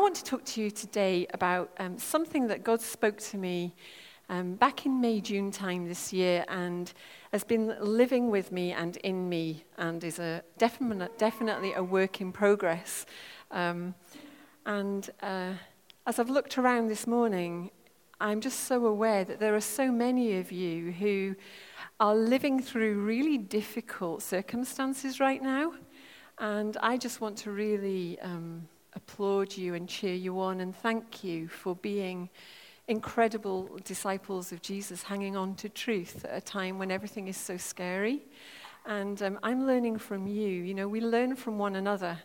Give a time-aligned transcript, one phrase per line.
[0.00, 3.74] want to talk to you today about um, something that God spoke to me
[4.30, 6.90] um, back in May, June time this year and
[7.32, 12.22] has been living with me and in me and is a definite, definitely a work
[12.22, 13.04] in progress.
[13.50, 13.94] Um,
[14.64, 15.52] and uh,
[16.06, 17.70] as I've looked around this morning,
[18.22, 21.36] I'm just so aware that there are so many of you who
[21.98, 25.74] are living through really difficult circumstances right now.
[26.38, 31.22] And I just want to really um, applaud you and cheer you on and thank
[31.24, 32.28] you for being
[32.88, 37.56] incredible disciples of Jesus, hanging on to truth at a time when everything is so
[37.56, 38.22] scary.
[38.86, 40.48] And um, I'm learning from you.
[40.48, 42.18] You know, we learn from one another.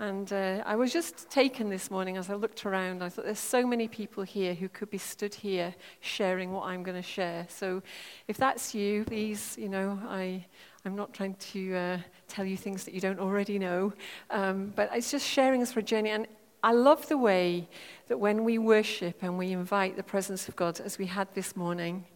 [0.00, 3.02] And uh, I was just taken this morning as I looked around.
[3.02, 6.82] I thought there's so many people here who could be stood here sharing what I'm
[6.82, 7.46] going to share.
[7.48, 7.82] So
[8.26, 10.46] if that's you, please, you know, I,
[10.88, 13.92] I'm not trying to uh, tell you things that you don't already know,
[14.30, 16.08] um, but it's just sharing us for a journey.
[16.08, 16.26] And
[16.62, 17.68] I love the way
[18.06, 21.54] that when we worship and we invite the presence of God, as we had this
[21.56, 22.06] morning,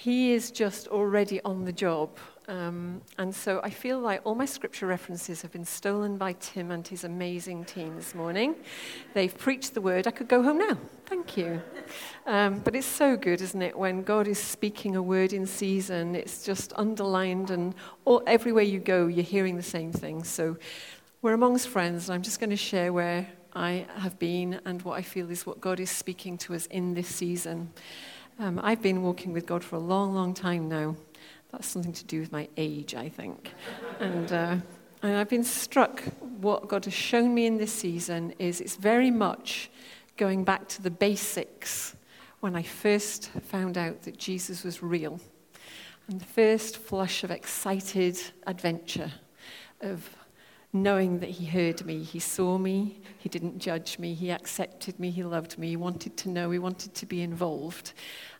[0.00, 2.10] He is just already on the job.
[2.46, 6.70] Um, and so I feel like all my scripture references have been stolen by Tim
[6.70, 8.54] and his amazing team this morning.
[9.14, 10.06] They've preached the word.
[10.06, 10.78] I could go home now.
[11.06, 11.60] Thank you.
[12.26, 16.14] Um, but it's so good, isn't it, when God is speaking a word in season?
[16.14, 20.22] It's just underlined, and all, everywhere you go, you're hearing the same thing.
[20.22, 20.58] So
[21.22, 24.96] we're amongst friends, and I'm just going to share where I have been and what
[24.96, 27.72] I feel is what God is speaking to us in this season.
[28.40, 30.94] Um, I've been walking with God for a long, long time now.
[31.50, 33.52] That's something to do with my age, I think.
[33.98, 34.56] and, uh,
[35.02, 39.10] and I've been struck, what God has shown me in this season is it's very
[39.10, 39.72] much
[40.16, 41.96] going back to the basics
[42.38, 45.18] when I first found out that Jesus was real.
[46.06, 49.10] And the first flush of excited adventure,
[49.80, 50.08] of
[50.72, 55.10] knowing that He heard me, He saw me, He didn't judge me, He accepted me,
[55.10, 57.92] He loved me, He wanted to know, He wanted to be involved.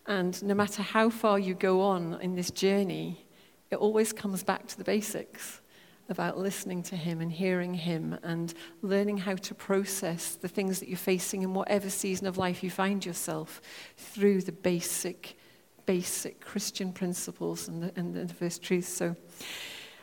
[0.07, 3.27] And no matter how far you go on in this journey,
[3.71, 5.61] it always comes back to the basics
[6.09, 10.89] about listening to Him and hearing Him and learning how to process the things that
[10.89, 13.61] you're facing in whatever season of life you find yourself
[13.97, 15.37] through the basic,
[15.85, 18.89] basic Christian principles and the, and the first truths.
[18.89, 19.17] So,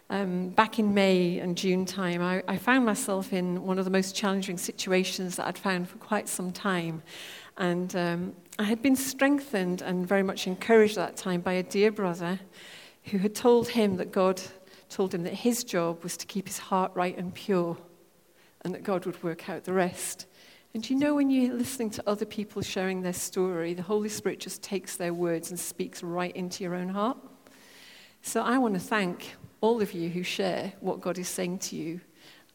[0.10, 3.92] um, back in May and June time, I, I found myself in one of the
[3.92, 7.02] most challenging situations that I'd found for quite some time.
[7.58, 11.64] And um, I had been strengthened and very much encouraged at that time by a
[11.64, 12.40] dear brother
[13.06, 14.42] who had told him that God
[14.90, 17.78] told him that his job was to keep his heart right and pure
[18.62, 20.28] and that God would work out the rest.
[20.74, 24.40] And you know, when you're listening to other people sharing their story, the Holy Spirit
[24.40, 27.18] just takes their words and speaks right into your own heart.
[28.22, 31.76] So I want to thank all of you who share what God is saying to
[31.76, 32.00] you.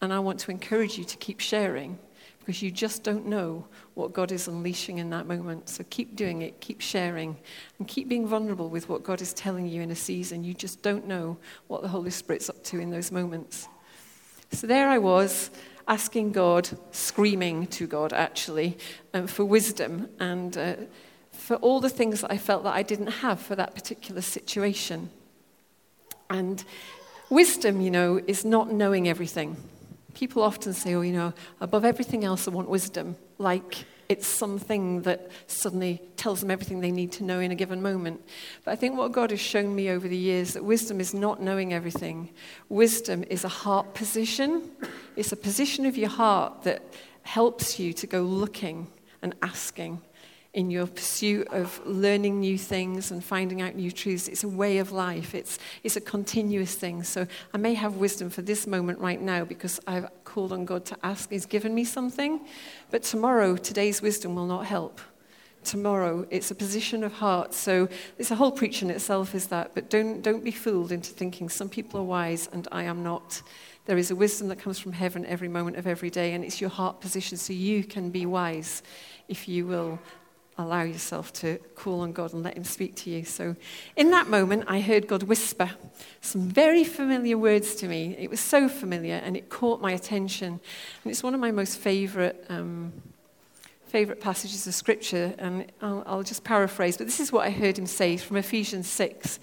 [0.01, 1.99] And I want to encourage you to keep sharing
[2.39, 5.69] because you just don't know what God is unleashing in that moment.
[5.69, 7.37] So keep doing it, keep sharing,
[7.79, 10.45] and keep being vulnerable with what God is telling you in a season.
[10.45, 13.69] You just don't know what the Holy Spirit's up to in those moments.
[14.53, 15.51] So there I was,
[15.89, 18.79] asking God, screaming to God actually,
[19.15, 20.77] um, for wisdom and uh,
[21.33, 25.11] for all the things that I felt that I didn't have for that particular situation.
[26.31, 26.65] And
[27.31, 29.57] wisdom, you know, is not knowing everything.
[30.15, 35.03] People often say, oh, you know, above everything else, I want wisdom, like it's something
[35.03, 38.21] that suddenly tells them everything they need to know in a given moment.
[38.65, 41.41] But I think what God has shown me over the years that wisdom is not
[41.41, 42.31] knowing everything.
[42.69, 44.69] Wisdom is a heart position.
[45.15, 46.83] It's a position of your heart that
[47.23, 48.89] helps you to go looking
[49.23, 50.01] and asking
[50.53, 54.27] in your pursuit of learning new things and finding out new truths.
[54.27, 57.05] It's a way of life, it's, it's a continuous thing.
[57.05, 60.85] So I may have wisdom for this moment right now because I've called on God
[60.87, 61.31] to ask.
[61.31, 62.41] He's given me something.
[62.91, 65.01] But tomorrow, today's wisdom will not help.
[65.63, 67.53] Tomorrow, it's a position of heart.
[67.55, 69.73] So it's a whole preach in itself, is that.
[69.75, 73.43] But don't, don't be fooled into thinking some people are wise and I am not.
[73.85, 76.61] There is a wisdom that comes from heaven every moment of every day, and it's
[76.61, 78.83] your heart position so you can be wise
[79.29, 79.99] if you will
[80.61, 83.25] allow yourself to call on God and let Him speak to you.
[83.25, 83.57] So,
[83.97, 85.71] in that moment, I heard God whisper
[86.21, 88.17] some very familiar words to me.
[88.19, 90.61] It was so familiar and it caught my attention.
[91.05, 92.45] And it's one of my most favorite.
[92.49, 92.93] Um,
[93.87, 97.77] favorite passages of scripture, and I'll, I'll just paraphrase, but this is what I heard
[97.77, 99.41] him say from Ephesians 6.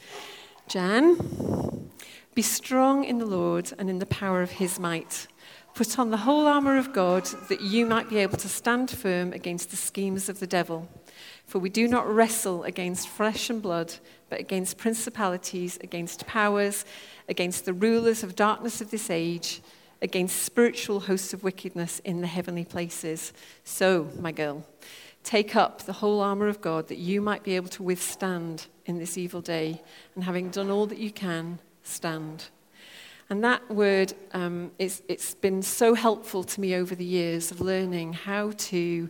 [0.69, 1.89] Jan,
[2.33, 5.27] be strong in the Lord and in the power of his might.
[5.73, 9.33] Put on the whole armour of God that you might be able to stand firm
[9.33, 10.87] against the schemes of the devil.
[11.47, 13.95] For we do not wrestle against flesh and blood,
[14.29, 16.83] but against principalities, against powers,
[17.29, 19.61] against the rulers of darkness of this age,
[20.01, 23.31] against spiritual hosts of wickedness in the heavenly places.
[23.63, 24.67] So, my girl,
[25.23, 28.99] take up the whole armor of God that you might be able to withstand in
[28.99, 29.81] this evil day,
[30.15, 32.49] and having done all that you can, stand.
[33.29, 37.61] And that word, um, it's, it's been so helpful to me over the years of
[37.61, 39.09] learning how to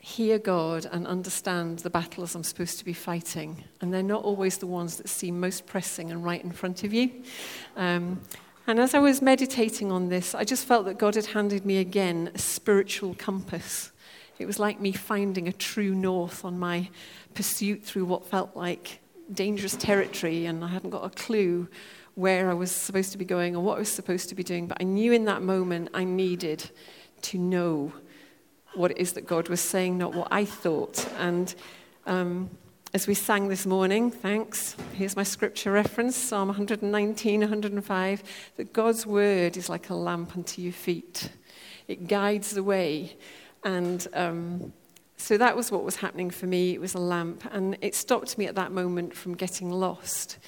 [0.00, 3.64] hear God and understand the battles I'm supposed to be fighting.
[3.80, 6.92] And they're not always the ones that seem most pressing and right in front of
[6.92, 7.10] you.
[7.76, 8.20] Um,
[8.66, 11.78] and as I was meditating on this, I just felt that God had handed me
[11.78, 13.92] again a spiritual compass.
[14.38, 16.90] It was like me finding a true north on my
[17.34, 19.00] pursuit through what felt like
[19.32, 21.68] dangerous territory, and I hadn't got a clue
[22.14, 24.66] where I was supposed to be going or what I was supposed to be doing.
[24.66, 26.70] But I knew in that moment I needed
[27.22, 27.92] to know
[28.78, 31.06] what it is that God was saying, not what I thought.
[31.18, 31.54] And
[32.06, 32.50] um,
[32.94, 38.22] as we sang this morning, thanks, here's my scripture reference Psalm 119, 105
[38.56, 41.30] that God's word is like a lamp unto your feet,
[41.86, 43.16] it guides the way.
[43.64, 44.72] And um,
[45.16, 46.72] so that was what was happening for me.
[46.72, 50.38] It was a lamp, and it stopped me at that moment from getting lost.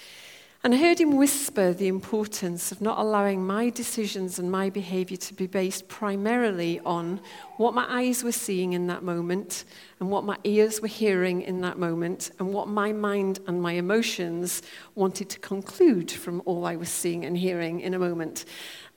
[0.62, 5.17] And I heard him whisper the importance of not allowing my decisions and my behavior
[5.17, 7.23] to be based primarily on
[7.57, 9.65] what my eyes were seeing in that moment
[10.01, 13.73] and what my ears were hearing in that moment and what my mind and my
[13.73, 14.61] emotions
[14.95, 18.45] wanted to conclude from all I was seeing and hearing in a moment.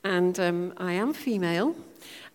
[0.04, 1.77] And um, I am female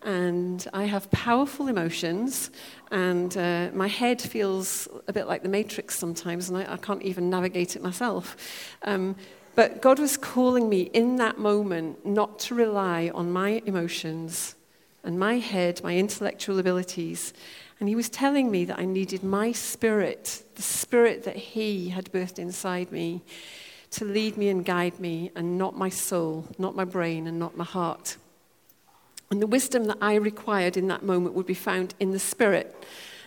[0.01, 2.49] and I have powerful emotions,
[2.91, 7.03] and uh, my head feels a bit like the Matrix sometimes, and I, I can't
[7.03, 8.35] even navigate it myself.
[8.83, 9.15] Um,
[9.55, 14.55] but God was calling me in that moment not to rely on my emotions
[15.03, 17.33] and my head, my intellectual abilities.
[17.79, 22.11] And He was telling me that I needed my spirit, the spirit that He had
[22.11, 23.21] birthed inside me,
[23.91, 27.57] to lead me and guide me, and not my soul, not my brain, and not
[27.57, 28.17] my heart.
[29.31, 32.75] And the wisdom that I required in that moment would be found in the Spirit,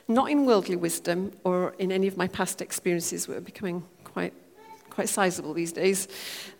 [0.08, 4.32] not in worldly wisdom or in any of my past experiences, which are becoming quite,
[4.90, 6.08] quite sizable these days.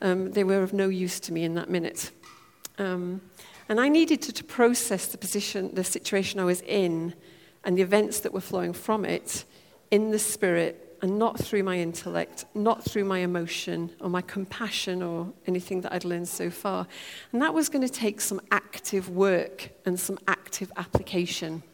[0.01, 2.13] Um, they were of no use to me in that minute.
[2.79, 3.21] Um,
[3.69, 7.15] and I needed to, to process the position, the situation I was in,
[7.65, 9.45] and the events that were flowing from it
[9.91, 15.03] in the Spirit and not through my intellect, not through my emotion or my compassion
[15.03, 16.87] or anything that I'd learned so far.
[17.33, 21.65] And that was going to take some active work and some active application.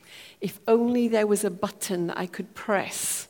[0.41, 3.29] If only there was a button that I could press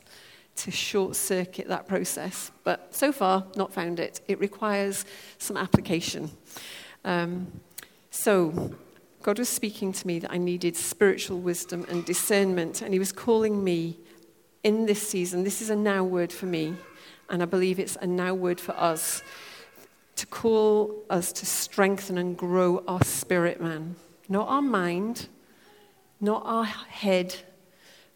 [0.56, 2.52] to short circuit that process.
[2.62, 4.20] But so far, not found it.
[4.28, 5.04] It requires
[5.38, 6.30] some application.
[7.04, 7.60] Um,
[8.10, 8.74] so,
[9.22, 13.12] God was speaking to me that I needed spiritual wisdom and discernment, and He was
[13.12, 13.98] calling me
[14.62, 16.74] in this season, this is a now word for me,
[17.28, 19.22] and I believe it's a now word for us
[20.16, 23.94] to call us to strengthen and grow our spirit man,
[24.28, 25.28] not our mind,
[26.20, 27.36] not our head,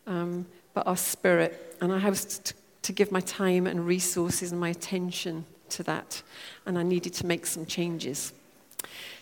[0.06, 1.76] um, but our spirit.
[1.80, 6.22] And I have to, to give my time and resources and my attention to that,
[6.66, 8.32] and I needed to make some changes.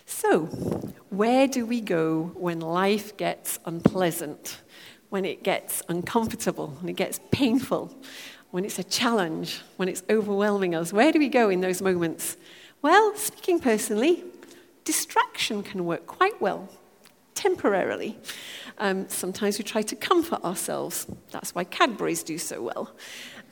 [0.07, 0.45] So,
[1.09, 4.59] where do we go when life gets unpleasant?
[5.11, 7.93] When it gets uncomfortable, when it gets painful,
[8.51, 10.93] when it's a challenge, when it's overwhelming us?
[10.93, 12.37] Where do we go in those moments?
[12.81, 14.23] Well, speaking personally,
[14.85, 16.69] distraction can work quite well,
[17.35, 18.17] temporarily.
[18.77, 21.05] Um, sometimes we try to comfort ourselves.
[21.31, 22.91] That's why Cadbury's do so well.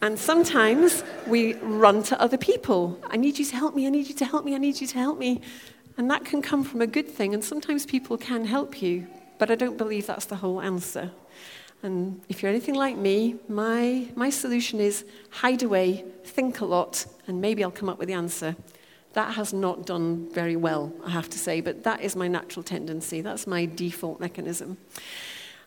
[0.01, 2.97] And sometimes we run to other people.
[3.07, 4.87] I need you to help me, I need you to help me, I need you
[4.87, 5.41] to help me.
[5.97, 9.51] And that can come from a good thing, and sometimes people can help you, but
[9.51, 11.11] I don't believe that's the whole answer.
[11.81, 17.05] And if you're anything like me, my, my solution is hide away, think a lot,
[17.27, 18.55] and maybe I'll come up with the answer.
[19.13, 22.63] That has not done very well, I have to say, but that is my natural
[22.63, 23.21] tendency.
[23.21, 24.77] That's my default mechanism.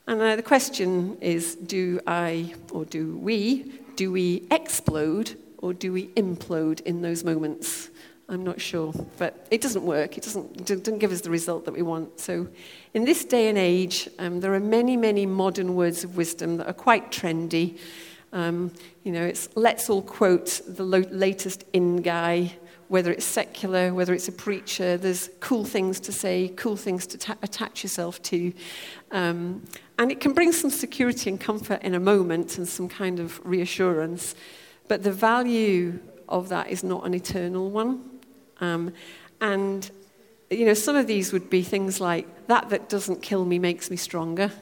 [0.06, 5.92] And uh, the question is do I, or do we, do we explode or do
[5.92, 7.88] we implode in those moments?
[8.32, 10.16] I'm not sure, but it doesn't work.
[10.16, 12.18] It doesn't, doesn't give us the result that we want.
[12.18, 12.48] So,
[12.94, 16.66] in this day and age, um, there are many, many modern words of wisdom that
[16.66, 17.78] are quite trendy.
[18.32, 18.72] Um,
[19.04, 22.54] you know, it's let's all quote the lo- latest in guy,
[22.88, 24.96] whether it's secular, whether it's a preacher.
[24.96, 28.54] There's cool things to say, cool things to ta- attach yourself to.
[29.10, 29.62] Um,
[29.98, 33.44] and it can bring some security and comfort in a moment and some kind of
[33.44, 34.34] reassurance.
[34.88, 38.11] But the value of that is not an eternal one.
[38.62, 38.94] Um,
[39.40, 39.90] and,
[40.50, 43.90] you know, some of these would be things like that that doesn't kill me makes
[43.90, 44.52] me stronger.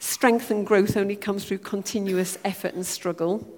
[0.00, 3.48] Strength and growth only comes through continuous effort and struggle.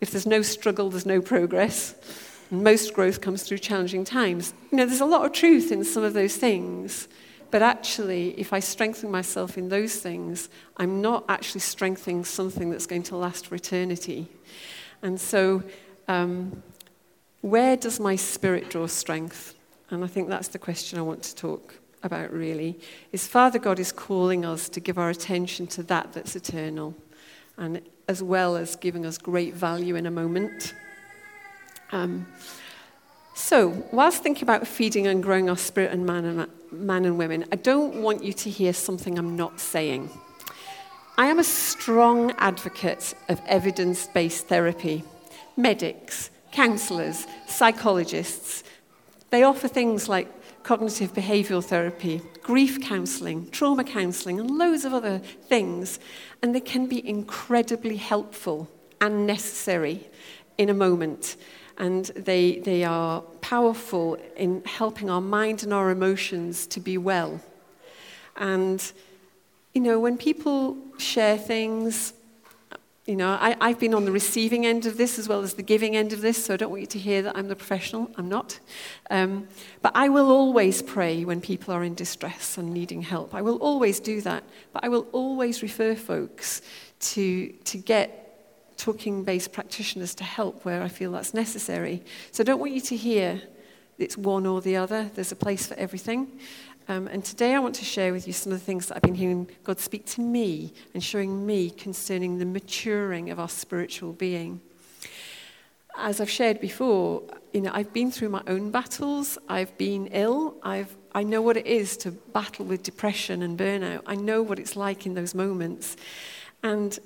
[0.00, 1.94] If there's no struggle, there's no progress.
[2.50, 4.52] And Most growth comes through challenging times.
[4.70, 7.06] You know, there's a lot of truth in some of those things.
[7.50, 12.86] But actually, if I strengthen myself in those things, I'm not actually strengthening something that's
[12.86, 14.28] going to last for eternity.
[15.02, 15.62] And so,
[16.08, 16.62] um,
[17.40, 19.54] where does my spirit draw strength?
[19.90, 22.78] And I think that's the question I want to talk about really.
[23.12, 26.94] Is Father God is calling us to give our attention to that that's eternal,
[27.56, 30.74] and as well as giving us great value in a moment.
[31.92, 32.26] Um,
[33.34, 37.46] so, whilst thinking about feeding and growing our spirit and man, and man and women,
[37.50, 40.10] I don't want you to hear something I'm not saying.
[41.16, 45.04] I am a strong advocate of evidence based therapy.
[45.56, 48.64] Medics, counsellors, psychologists,
[49.30, 50.28] they offer things like
[50.62, 55.98] cognitive behavioural therapy, grief counselling, trauma counselling, and loads of other things.
[56.42, 58.68] And they can be incredibly helpful
[59.00, 60.08] and necessary
[60.58, 61.36] in a moment
[61.80, 67.40] and they, they are powerful in helping our mind and our emotions to be well.
[68.36, 68.92] And,
[69.72, 72.12] you know, when people share things,
[73.10, 75.64] you know, I, I've been on the receiving end of this as well as the
[75.64, 78.08] giving end of this, so I don't want you to hear that I'm the professional.
[78.16, 78.60] I'm not.
[79.10, 79.48] Um,
[79.82, 83.34] but I will always pray when people are in distress and needing help.
[83.34, 84.44] I will always do that.
[84.72, 86.62] But I will always refer folks
[87.00, 92.04] to, to get talking based practitioners to help where I feel that's necessary.
[92.30, 93.42] So I don't want you to hear
[93.98, 96.38] it's one or the other, there's a place for everything.
[96.90, 99.02] Um, and today I want to share with you some of the things that I've
[99.02, 104.12] been hearing God speak to me and showing me concerning the maturing of our spiritual
[104.12, 104.60] being.
[105.96, 109.38] As I've shared before, you know, I've been through my own battles.
[109.48, 110.56] I've been ill.
[110.64, 114.02] I've, I know what it is to battle with depression and burnout.
[114.04, 115.96] I know what it's like in those moments.
[116.64, 116.98] And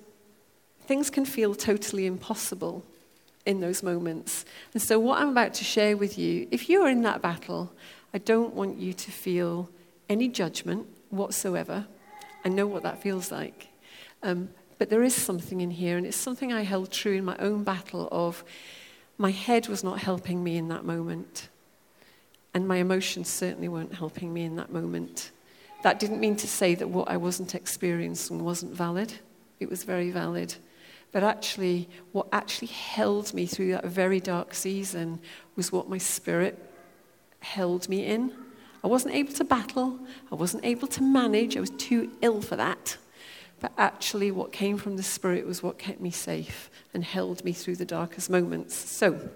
[0.87, 2.83] things can feel totally impossible
[3.45, 4.47] in those moments.
[4.73, 7.71] And so, what I'm about to share with you, if you're in that battle,
[8.15, 9.69] I don't want you to feel
[10.09, 11.85] any judgment whatsoever.
[12.45, 13.67] I know what that feels like.
[14.23, 17.37] Um, but there is something in here, and it's something I held true in my
[17.39, 18.45] own battle of
[19.19, 21.49] my head was not helping me in that moment.
[22.55, 25.33] And my emotions certainly weren't helping me in that moment.
[25.83, 29.13] That didn't mean to say that what I wasn't experiencing wasn't valid.
[29.59, 30.55] It was very valid.
[31.11, 35.19] But actually, what actually held me through that very dark season
[35.57, 36.71] was what my spirit
[37.45, 38.33] held me in.
[38.83, 39.99] I wasn't able to battle,
[40.31, 42.99] I wasn't able to manage, I was too ill for that.
[43.61, 47.53] But actually, what came from the Spirit was what kept me safe and held me
[47.53, 48.75] through the darkest moments.
[48.75, 49.31] So,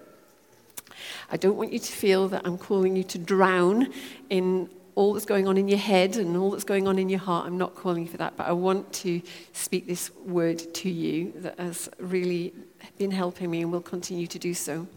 [1.31, 3.91] I don't want you to feel that I'm calling you to drown
[4.29, 7.19] in all that's going on in your head and all that's going on in your
[7.19, 7.47] heart.
[7.47, 9.21] I'm not calling you for that, but I want to
[9.53, 12.53] speak this word to you that has really
[12.97, 14.87] been helping me and will continue to do so.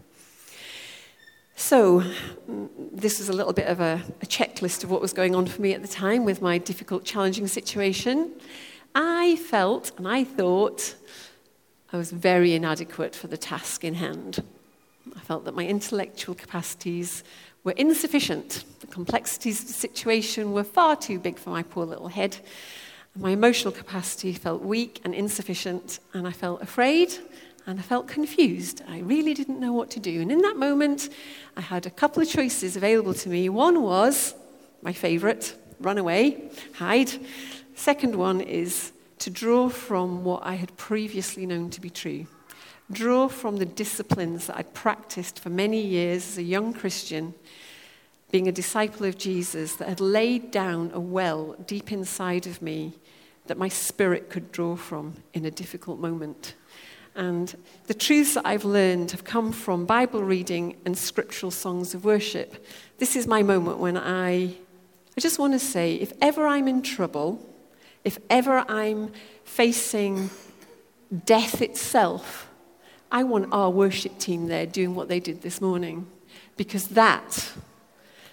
[1.55, 2.01] So,
[2.49, 5.45] mm, this is a little bit of a, a, checklist of what was going on
[5.45, 8.31] for me at the time with my difficult, challenging situation.
[8.95, 10.95] I felt and I thought
[11.91, 14.43] I was very inadequate for the task in hand.
[15.15, 17.23] I felt that my intellectual capacities
[17.63, 18.65] were insufficient.
[18.79, 22.37] The complexities of the situation were far too big for my poor little head.
[23.15, 27.13] My emotional capacity felt weak and insufficient, and I felt afraid
[27.65, 28.81] and I felt confused.
[28.87, 30.21] I really didn't know what to do.
[30.21, 31.09] And in that moment,
[31.55, 33.49] I had a couple of choices available to me.
[33.49, 34.35] One was
[34.81, 37.11] my favorite run away, hide.
[37.75, 42.25] Second one is to draw from what I had previously known to be true.
[42.91, 47.33] Draw from the disciplines that I'd practiced for many years as a young Christian
[48.31, 52.93] being a disciple of Jesus that had laid down a well deep inside of me
[53.45, 56.55] that my spirit could draw from in a difficult moment.
[57.15, 57.55] And
[57.87, 62.65] the truths that I've learned have come from Bible reading and scriptural songs of worship.
[62.97, 64.55] This is my moment when I,
[65.15, 67.47] I just want to say if ever I'm in trouble,
[68.03, 69.11] if ever I'm
[69.43, 70.29] facing
[71.25, 72.49] death itself,
[73.11, 76.07] I want our worship team there doing what they did this morning
[76.57, 77.51] because that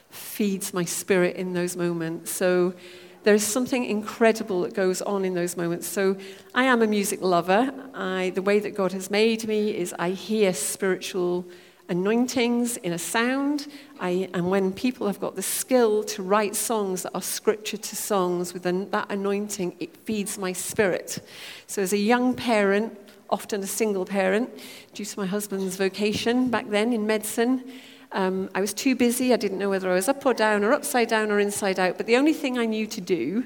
[0.08, 2.30] feeds my spirit in those moments.
[2.30, 2.75] So
[3.22, 5.86] there's something incredible that goes on in those moments.
[5.86, 6.16] So
[6.54, 7.72] I am a music lover.
[7.94, 11.44] I, the way that God has made me is I hear spiritual
[11.90, 13.66] anointings in a sound.
[13.98, 17.96] I, and when people have got the skill to write songs that are scripture to
[17.96, 21.18] songs with an, that anointing, it feeds my spirit.
[21.66, 22.96] So as a young parent,
[23.28, 24.50] often a single parent,
[24.94, 27.64] due to my husband's vocation back then in medicine,
[28.12, 29.33] um, I was too busy.
[29.33, 31.97] I didn't know whether I was up or down or upside down or inside out.
[31.97, 33.45] But the only thing I knew to do,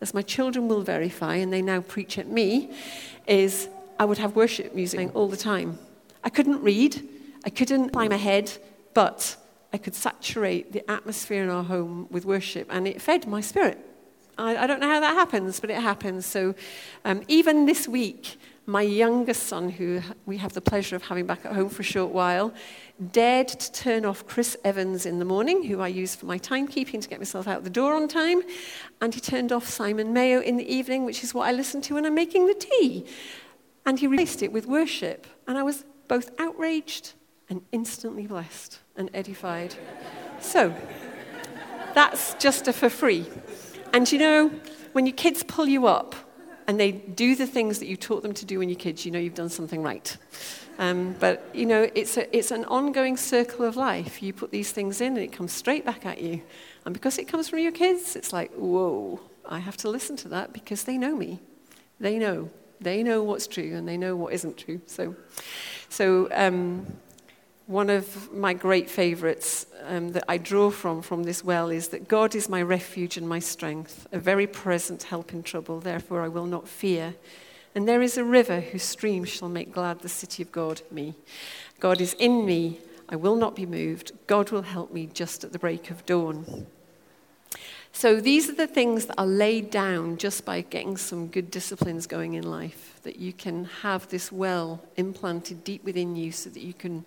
[0.00, 2.70] as my children will verify, and they now preach at me,
[3.26, 3.68] is
[3.98, 5.78] I would have worship music all the time.
[6.22, 7.08] I couldn't read.
[7.44, 8.52] I couldn't climb ahead,
[8.94, 9.36] but
[9.72, 13.78] I could saturate the atmosphere in our home with worship, and it fed my spirit.
[14.38, 16.26] I, I don't know how that happens, but it happens.
[16.26, 16.54] So
[17.04, 21.44] um, even this week, my youngest son, who we have the pleasure of having back
[21.44, 22.54] at home for a short while,
[23.12, 27.02] dared to turn off Chris Evans in the morning, who I use for my timekeeping
[27.02, 28.42] to get myself out the door on time.
[29.00, 31.94] And he turned off Simon Mayo in the evening, which is what I listen to
[31.94, 33.04] when I'm making the tea.
[33.84, 35.26] And he replaced it with worship.
[35.46, 37.12] And I was both outraged
[37.50, 39.74] and instantly blessed and edified.
[40.40, 40.74] so,
[41.94, 43.26] that's just a for free.
[43.92, 44.48] And you know,
[44.92, 46.14] when your kids pull you up
[46.66, 49.12] and they do the things that you taught them to do when you're kids, you
[49.12, 50.16] know you've done something right.
[50.78, 54.22] Um, but, you know, it's, a, it's an ongoing circle of life.
[54.22, 56.42] You put these things in and it comes straight back at you.
[56.84, 60.28] And because it comes from your kids, it's like, whoa, I have to listen to
[60.30, 61.40] that because they know me.
[62.00, 62.50] They know.
[62.80, 64.80] They know what's true and they know what isn't true.
[64.86, 65.14] So,
[65.88, 66.86] so um,
[67.66, 72.08] one of my great favorites um, that I draw from from this well is that
[72.08, 75.80] God is my refuge and my strength, a very present help in trouble.
[75.80, 77.14] Therefore, I will not fear.
[77.74, 81.14] And there is a river whose stream shall make glad the city of God, me.
[81.80, 82.78] God is in me.
[83.08, 84.12] I will not be moved.
[84.26, 86.66] God will help me just at the break of dawn.
[87.92, 92.06] So these are the things that are laid down just by getting some good disciplines
[92.06, 96.62] going in life, that you can have this well implanted deep within you so that
[96.62, 97.04] you can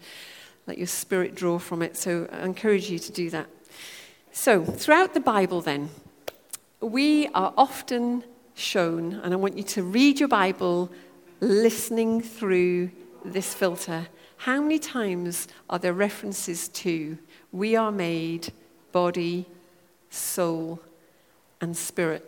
[0.67, 1.97] let your spirit draw from it.
[1.97, 3.47] So I encourage you to do that.
[4.31, 5.89] So, throughout the Bible, then,
[6.79, 10.91] we are often shown, and I want you to read your Bible
[11.39, 12.91] listening through
[13.25, 14.07] this filter.
[14.38, 17.17] How many times are there references to
[17.51, 18.53] we are made
[18.91, 19.47] body,
[20.12, 20.79] soul,
[21.59, 22.24] and spirit?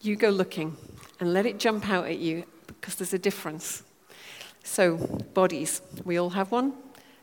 [0.00, 0.76] You go looking
[1.18, 3.82] and let it jump out at you because there's a difference.
[4.68, 4.96] So,
[5.32, 5.80] bodies.
[6.04, 6.74] We all have one.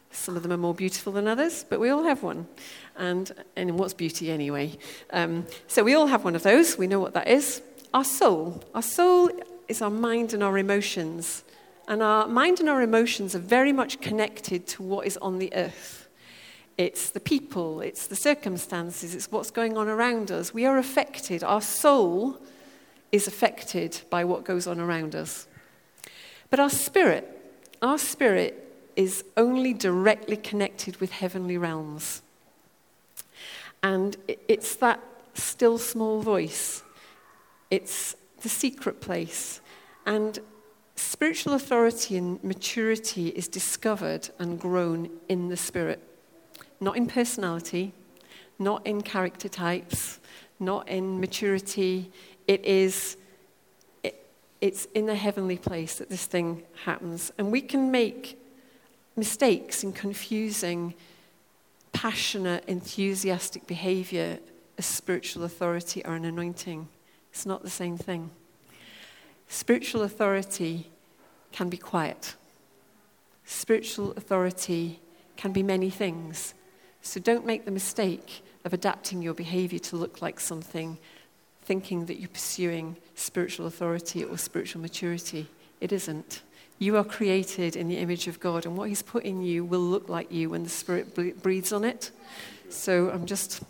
[0.10, 2.48] Some of them are more beautiful than others, but we all have one.
[2.98, 4.78] And, and what's beauty anyway?
[5.14, 6.76] Um, so, we all have one of those.
[6.78, 7.62] We know what that is.
[7.94, 8.62] Our soul.
[8.74, 9.30] Our soul
[9.70, 11.44] is our mind and our emotions.
[11.88, 15.54] And our mind and our emotions are very much connected to what is on the
[15.56, 16.10] earth.
[16.78, 20.54] It's the people, it's the circumstances, it's what's going on around us.
[20.54, 21.44] We are affected.
[21.44, 22.42] Our soul
[23.12, 25.48] is affected by what goes on around us.
[26.50, 27.35] But our spirit,
[27.86, 32.24] our spirit is only directly connected with heavenly realms.
[33.84, 34.18] And
[34.48, 35.00] it's that
[35.36, 36.82] still small voice,
[37.70, 39.62] it's the secret place.
[40.08, 40.40] And
[40.96, 46.02] spiritual authority and maturity is discovered and grown in the spirit,
[46.80, 47.94] not in personality,
[48.58, 50.20] not in character types,
[50.60, 52.12] not in maturity.
[52.48, 53.18] It is
[54.62, 57.32] it's in the heavenly place that this thing happens.
[57.38, 58.40] And we can make
[59.16, 60.94] mistakes in confusing
[61.94, 64.40] passionate, enthusiastic behavior
[64.78, 66.88] as spiritual authority or an anointing.
[67.32, 68.32] It's not the same thing.
[69.48, 70.90] Spiritual authority
[71.52, 72.36] can be quiet.
[73.46, 75.00] Spiritual authority
[75.38, 76.54] can be many things.
[77.02, 80.98] So don't make the mistake of adapting your behavior to look like something
[81.66, 85.48] thinking that you're pursuing spiritual authority or spiritual maturity.
[85.82, 86.42] It isn't.
[86.78, 89.80] You are created in the image of God, and what He's put in you will
[89.80, 92.12] look like you when the Spirit breathes on it.
[92.70, 93.66] So I'm just a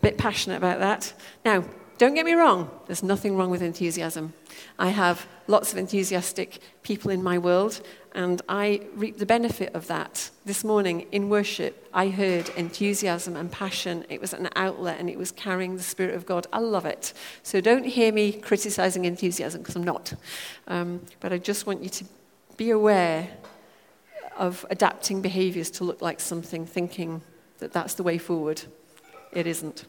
[0.00, 1.12] bit passionate about that.
[1.44, 1.64] Now,
[1.96, 4.32] don't get me wrong, there's nothing wrong with enthusiasm.
[4.78, 7.80] I have lots of enthusiastic people in my world,
[8.14, 10.30] and I reap the benefit of that.
[10.44, 14.04] This morning in worship, I heard enthusiasm and passion.
[14.08, 16.46] It was an outlet and it was carrying the Spirit of God.
[16.52, 17.12] I love it.
[17.42, 20.14] So don't hear me criticizing enthusiasm because I'm not.
[20.68, 22.04] Um, but I just want you to
[22.56, 23.28] be aware
[24.36, 27.22] of adapting behaviors to look like something, thinking
[27.58, 28.62] that that's the way forward.
[29.32, 29.86] It isn't.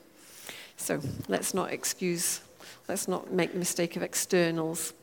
[0.77, 2.41] So let's not excuse,
[2.87, 4.93] let's not make the mistake of externals.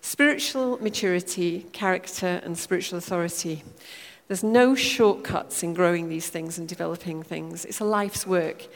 [0.00, 3.62] Spiritual maturity, character, and spiritual authority.
[4.28, 7.64] There's no shortcuts in growing these things and developing things.
[7.64, 8.66] It's a life's work.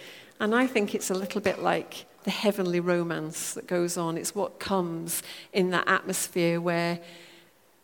[0.41, 4.17] And I think it's a little bit like the heavenly romance that goes on.
[4.17, 6.99] It's what comes in that atmosphere where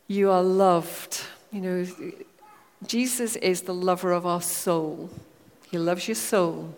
[0.08, 1.22] you are loved.
[1.52, 1.86] You know,
[2.86, 5.10] Jesus is the lover of our soul.
[5.70, 6.74] He loves your soul.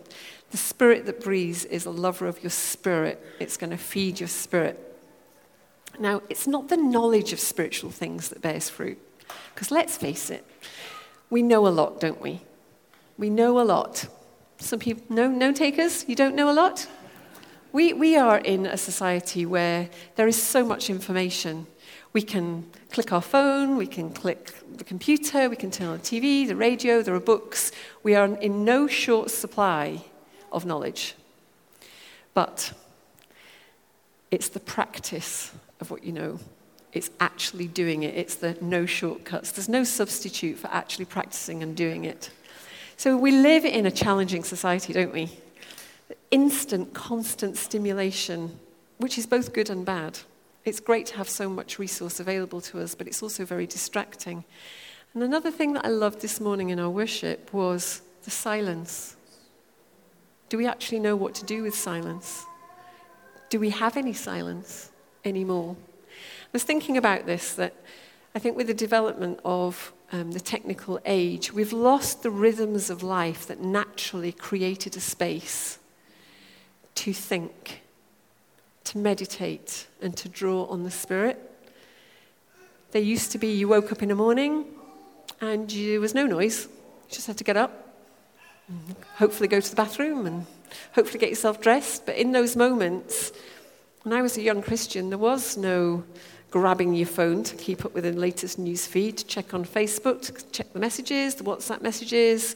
[0.53, 3.19] The spirit that breathes is a lover of your spirit.
[3.39, 4.95] It's going to feed your spirit.
[5.97, 8.99] Now, it's not the knowledge of spiritual things that bears fruit.
[9.55, 10.45] Because let's face it,
[11.31, 12.41] we know a lot, don't we?
[13.17, 14.07] We know a lot.
[14.59, 16.07] Some people, no, no takers?
[16.07, 16.87] You don't know a lot?
[17.71, 21.65] We, we are in a society where there is so much information.
[22.13, 26.03] We can click our phone, we can click the computer, we can turn on the
[26.03, 27.71] TV, the radio, there are books.
[28.03, 30.03] We are in no short supply
[30.53, 31.15] of knowledge.
[32.33, 32.73] But
[34.31, 36.39] it's the practice of what you know.
[36.93, 38.15] It's actually doing it.
[38.15, 39.51] It's the no shortcuts.
[39.51, 42.29] There's no substitute for actually practicing and doing it.
[42.97, 45.29] So we live in a challenging society, don't we?
[46.31, 48.59] Instant, constant stimulation,
[48.97, 50.19] which is both good and bad.
[50.65, 54.45] It's great to have so much resource available to us, but it's also very distracting.
[55.13, 59.15] And another thing that I loved this morning in our worship was the silence.
[60.53, 62.45] Do we actually know what to do with silence?
[63.49, 64.91] Do we have any silence
[65.25, 65.75] anymore?
[66.11, 67.73] I was thinking about this that
[68.35, 73.01] I think with the development of um, the technical age, we've lost the rhythms of
[73.01, 75.79] life that naturally created a space
[76.93, 77.81] to think
[78.83, 81.39] to meditate and to draw on the Spirit.
[82.91, 84.65] There used to be you woke up in the morning
[85.41, 86.67] and there was no noise.
[87.09, 87.82] You just had to get up,
[89.15, 90.45] hopefully go to the bathroom, and
[90.93, 92.05] hopefully get yourself dressed.
[92.05, 93.31] But in those moments,
[94.03, 96.03] when I was a young Christian, there was no
[96.51, 100.21] grabbing your phone to keep up with the latest news feed, to check on Facebook,
[100.21, 102.55] to check the messages, the WhatsApp messages.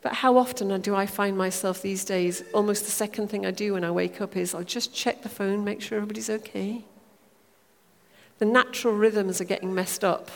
[0.00, 3.74] But how often do I find myself these days, almost the second thing I do
[3.74, 6.84] when I wake up is I'll just check the phone, make sure everybody's okay.
[8.38, 10.30] The natural rhythms are getting messed up.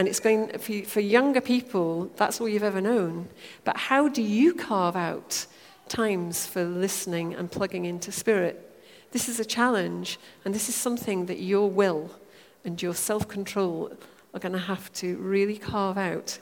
[0.00, 3.28] And it's going, for, for younger people, that's all you've ever known.
[3.64, 5.44] But how do you carve out
[5.90, 8.66] times for listening and plugging into spirit?
[9.10, 12.10] This is a challenge, and this is something that your will
[12.64, 13.92] and your self control
[14.32, 16.38] are going to have to really carve out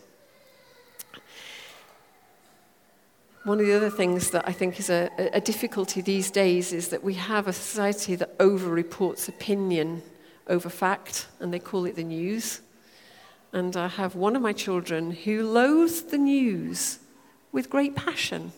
[3.49, 6.89] One of the other things that I think is a, a difficulty these days is
[6.89, 10.03] that we have a society that over reports opinion
[10.49, 12.61] over fact, and they call it the news.
[13.53, 16.99] And I have one of my children who loathes the news
[17.53, 18.53] with great passion.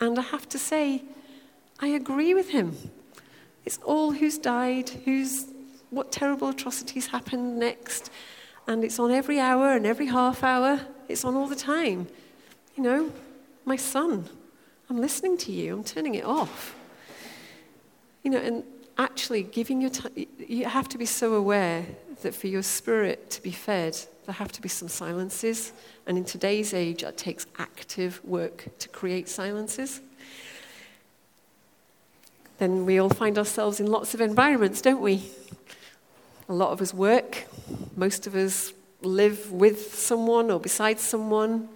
[0.00, 1.02] And I have to say,
[1.80, 2.76] I agree with him.
[3.64, 5.46] It's all who's died, who's,
[5.90, 8.10] what terrible atrocities happened next.
[8.66, 10.80] And it's on every hour and every half hour.
[11.08, 12.06] It's on all the time.
[12.76, 13.12] You know,
[13.64, 14.28] my son,
[14.90, 16.76] I'm listening to you, I'm turning it off.
[18.22, 18.62] You know, and
[18.98, 21.86] actually giving your time, you have to be so aware
[22.22, 25.72] that for your spirit to be fed, there have to be some silences.
[26.06, 30.00] And in today's age, it takes active work to create silences.
[32.58, 35.30] Then we all find ourselves in lots of environments, don't we?
[36.48, 37.46] A lot of us work,
[37.96, 41.68] most of us live with someone or beside someone.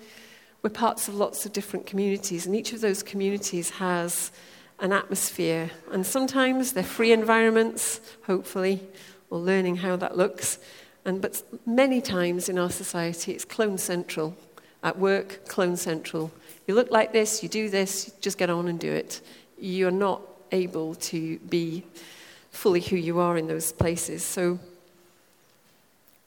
[0.62, 4.30] We're parts of lots of different communities, and each of those communities has
[4.78, 5.70] an atmosphere.
[5.90, 8.80] And sometimes they're free environments, hopefully,
[9.30, 10.58] or learning how that looks.
[11.04, 14.36] And, but many times in our society, it's clone central.
[14.82, 16.30] At work, clone central.
[16.66, 19.20] You look like this, you do this, just get on and do it.
[19.58, 21.84] You're not able to be
[22.50, 24.24] fully who you are in those places.
[24.24, 24.58] So,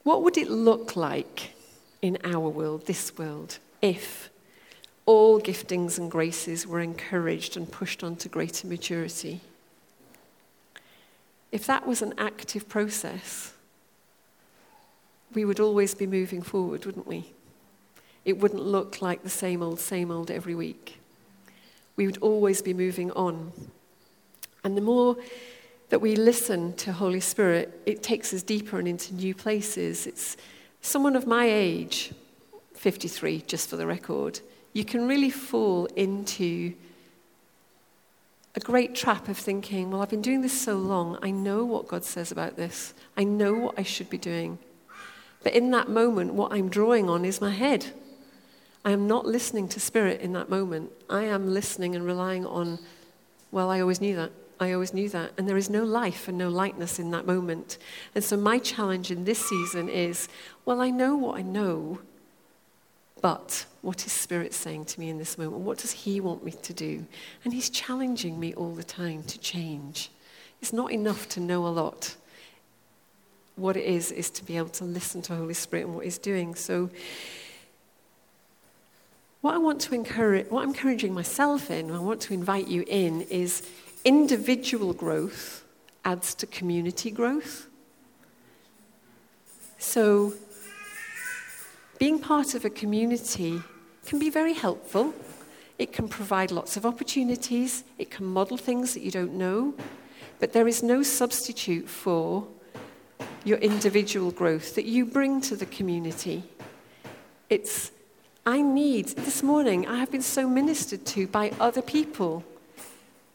[0.04, 1.54] what would it look like
[2.02, 4.30] in our world, this world, if
[5.06, 9.40] all giftings and graces were encouraged and pushed on to greater maturity.
[11.54, 13.52] If that was an active process,
[15.34, 17.32] we would always be moving forward, wouldn't we?
[18.24, 20.98] It wouldn't look like the same old, same old every week.
[21.94, 23.52] We would always be moving on.
[24.64, 25.16] And the more
[25.90, 30.08] that we listen to Holy Spirit, it takes us deeper and into new places.
[30.08, 30.36] It's
[30.80, 32.12] someone of my age
[32.74, 34.40] 53, just for the record,
[34.72, 36.74] you can really fall into
[38.54, 41.88] a great trap of thinking, well, I've been doing this so long, I know what
[41.88, 44.58] God says about this, I know what I should be doing.
[45.42, 47.86] But in that moment, what I'm drawing on is my head.
[48.84, 50.90] I am not listening to Spirit in that moment.
[51.08, 52.78] I am listening and relying on,
[53.50, 54.30] well, I always knew that.
[54.60, 55.32] I always knew that.
[55.36, 57.78] And there is no life and no lightness in that moment.
[58.14, 60.28] And so my challenge in this season is,
[60.64, 61.98] well, I know what I know,
[63.24, 65.62] but what is Spirit saying to me in this moment?
[65.62, 67.06] What does He want me to do?
[67.42, 70.10] And He's challenging me all the time to change.
[70.60, 72.16] It's not enough to know a lot.
[73.56, 76.18] What it is, is to be able to listen to Holy Spirit and what He's
[76.18, 76.54] doing.
[76.54, 76.90] So,
[79.40, 82.84] what I want to encourage, what I'm encouraging myself in, I want to invite you
[82.86, 83.66] in, is
[84.04, 85.64] individual growth
[86.04, 87.68] adds to community growth.
[89.78, 90.34] So,
[91.98, 93.62] being part of a community
[94.06, 95.14] can be very helpful.
[95.78, 97.84] It can provide lots of opportunities.
[97.98, 99.74] It can model things that you don't know.
[100.40, 102.46] But there is no substitute for
[103.44, 106.44] your individual growth that you bring to the community.
[107.50, 107.90] It's,
[108.46, 112.44] I need, this morning, I have been so ministered to by other people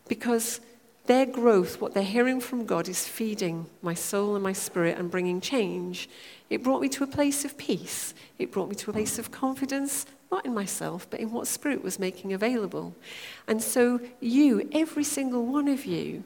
[0.08, 0.60] because
[1.06, 5.10] their growth, what they're hearing from God, is feeding my soul and my spirit and
[5.10, 6.10] bringing change.
[6.50, 8.14] It brought me to a place of peace.
[8.40, 11.84] It brought me to a place of confidence, not in myself, but in what Spirit
[11.84, 12.96] was making available.
[13.48, 16.24] And so, you, every single one of you,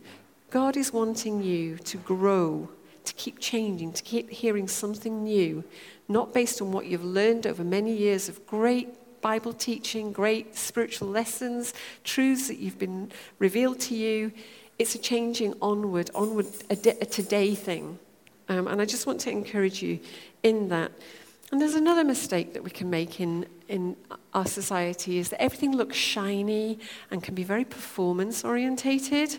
[0.50, 2.70] God is wanting you to grow,
[3.06, 5.64] to keep changing, to keep hearing something new,
[6.08, 11.08] not based on what you've learned over many years of great Bible teaching, great spiritual
[11.08, 14.32] lessons, truths that you've been revealed to you.
[14.78, 18.00] It's a changing onward, onward, a, today thing.
[18.54, 20.00] Um, and I just want to encourage you
[20.44, 20.92] in that.
[21.52, 23.96] And there's another mistake that we can make in, in
[24.34, 29.38] our society is that everything looks shiny and can be very performance orientated.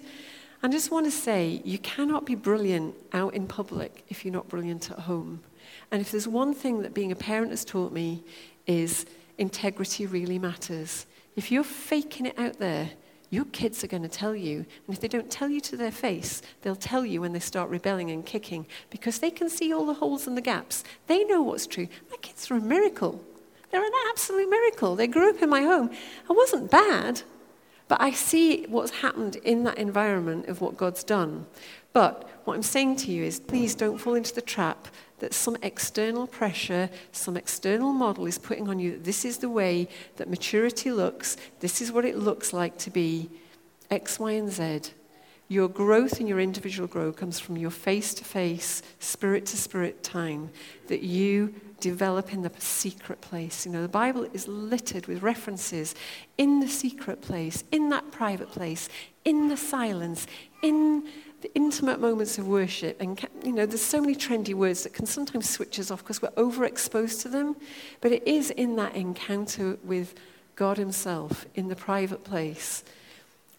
[0.63, 4.49] I just want to say you cannot be brilliant out in public if you're not
[4.49, 5.43] brilliant at home.
[5.91, 8.25] And if there's one thing that being a parent has taught me
[8.67, 9.07] is
[9.39, 11.07] integrity really matters.
[11.37, 12.91] If you're faking it out there,
[13.35, 14.59] your kids are going to tell you.
[14.59, 17.69] And if they don't tell you to their face, they'll tell you when they start
[17.69, 20.85] rebelling and kicking because they can see all the holes and the gaps.
[21.09, 21.89] They know what's true.
[22.11, 23.23] My kids are a miracle.
[23.71, 24.95] They're an absolute miracle.
[24.95, 25.91] They grew up in my home.
[26.31, 27.23] I wasn't bad,
[27.89, 31.47] but I see what's happened in that environment of what God's done.
[31.93, 35.57] But what I'm saying to you is please don't fall into the trap that some
[35.63, 40.29] external pressure, some external model is putting on you that this is the way that
[40.29, 43.31] maturity looks, this is what it looks like to be
[43.91, 44.93] X, Y, and Z.
[45.49, 50.03] Your growth and your individual growth comes from your face to face, spirit to spirit
[50.03, 50.51] time
[50.89, 53.67] that you develop in the secret place.
[53.67, 55.95] You know, the Bible is littered with references
[56.39, 58.89] in the secret place, in that private place,
[59.25, 60.27] in the silence,
[60.63, 61.07] in
[61.45, 62.99] the intimate moments of worship.
[63.03, 66.23] And, you know, there's so many trendy words that can sometimes switch us off because
[66.23, 67.55] we're overexposed to them.
[68.01, 70.15] But it is in that encounter with
[70.57, 72.83] God Himself in the private place.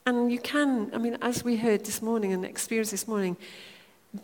[0.07, 3.37] And you can, I mean, as we heard this morning and experienced this morning,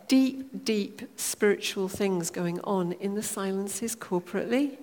[0.08, 4.76] deep, deep spiritual things going on in the silences corporately.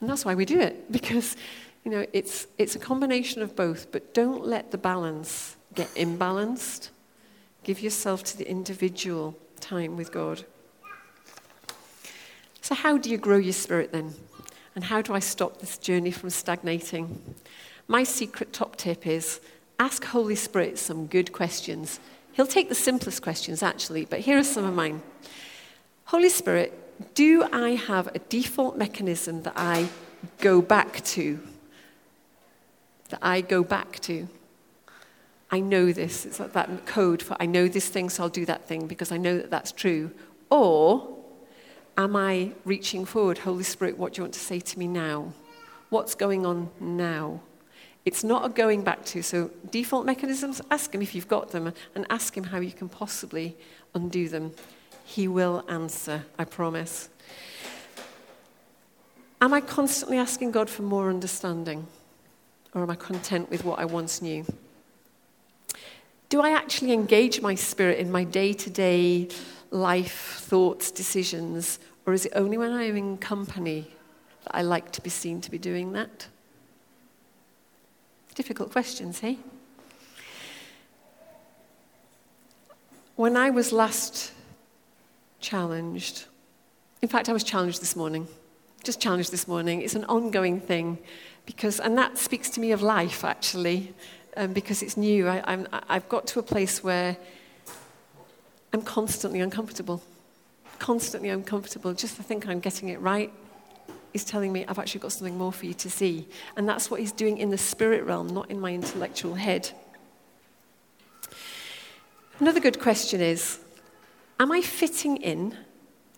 [0.00, 1.36] And that's why we do it, because,
[1.84, 6.90] you know, it's, it's a combination of both, but don't let the balance get imbalanced.
[7.64, 10.44] Give yourself to the individual time with God.
[12.60, 14.14] So, how do you grow your spirit then?
[14.74, 17.34] And how do I stop this journey from stagnating?
[17.88, 19.40] My secret top tip is
[19.78, 22.00] ask Holy Spirit some good questions.
[22.32, 25.02] He'll take the simplest questions, actually, but here are some of mine.
[26.06, 29.88] Holy Spirit, do I have a default mechanism that I
[30.38, 31.40] go back to?
[33.10, 34.28] That I go back to?
[35.52, 36.24] I know this.
[36.24, 39.12] It's like that code for I know this thing, so I'll do that thing because
[39.12, 40.10] I know that that's true.
[40.48, 41.14] Or
[41.98, 43.38] am I reaching forward?
[43.38, 45.34] Holy Spirit, what do you want to say to me now?
[45.90, 47.40] What's going on now?
[48.06, 49.22] It's not a going back to.
[49.22, 52.88] So, default mechanisms, ask him if you've got them and ask him how you can
[52.88, 53.54] possibly
[53.94, 54.52] undo them.
[55.04, 57.10] He will answer, I promise.
[59.40, 61.86] Am I constantly asking God for more understanding?
[62.74, 64.46] Or am I content with what I once knew?
[66.32, 69.28] Do I actually engage my spirit in my day to day
[69.70, 73.90] life, thoughts, decisions, or is it only when I'm in company
[74.44, 76.28] that I like to be seen to be doing that?
[78.34, 79.40] Difficult questions, hey?
[83.16, 84.32] When I was last
[85.38, 86.24] challenged,
[87.02, 88.26] in fact, I was challenged this morning,
[88.82, 89.82] just challenged this morning.
[89.82, 90.96] It's an ongoing thing
[91.44, 93.92] because, and that speaks to me of life actually
[94.36, 95.28] um, because it's new.
[95.28, 97.16] I, I'm, I've got to a place where
[98.72, 100.02] I'm constantly uncomfortable.
[100.78, 101.92] Constantly uncomfortable.
[101.92, 103.32] Just to think I'm getting it right
[104.14, 106.26] is telling me, I've actually got something more for you to see.
[106.56, 109.70] And that's what he's doing in the spirit realm, not in my intellectual head.
[112.40, 113.60] Another good question is
[114.40, 115.56] Am I fitting in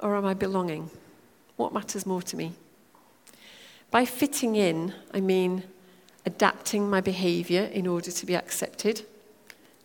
[0.01, 0.91] or am I belonging?
[1.57, 2.53] What matters more to me?
[3.91, 5.63] By fitting in, I mean
[6.27, 9.03] adapting my behavior in order to be accepted?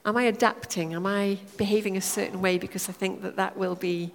[0.06, 0.94] Am I adapting?
[0.94, 4.12] Am I behaving a certain way because I think that that will be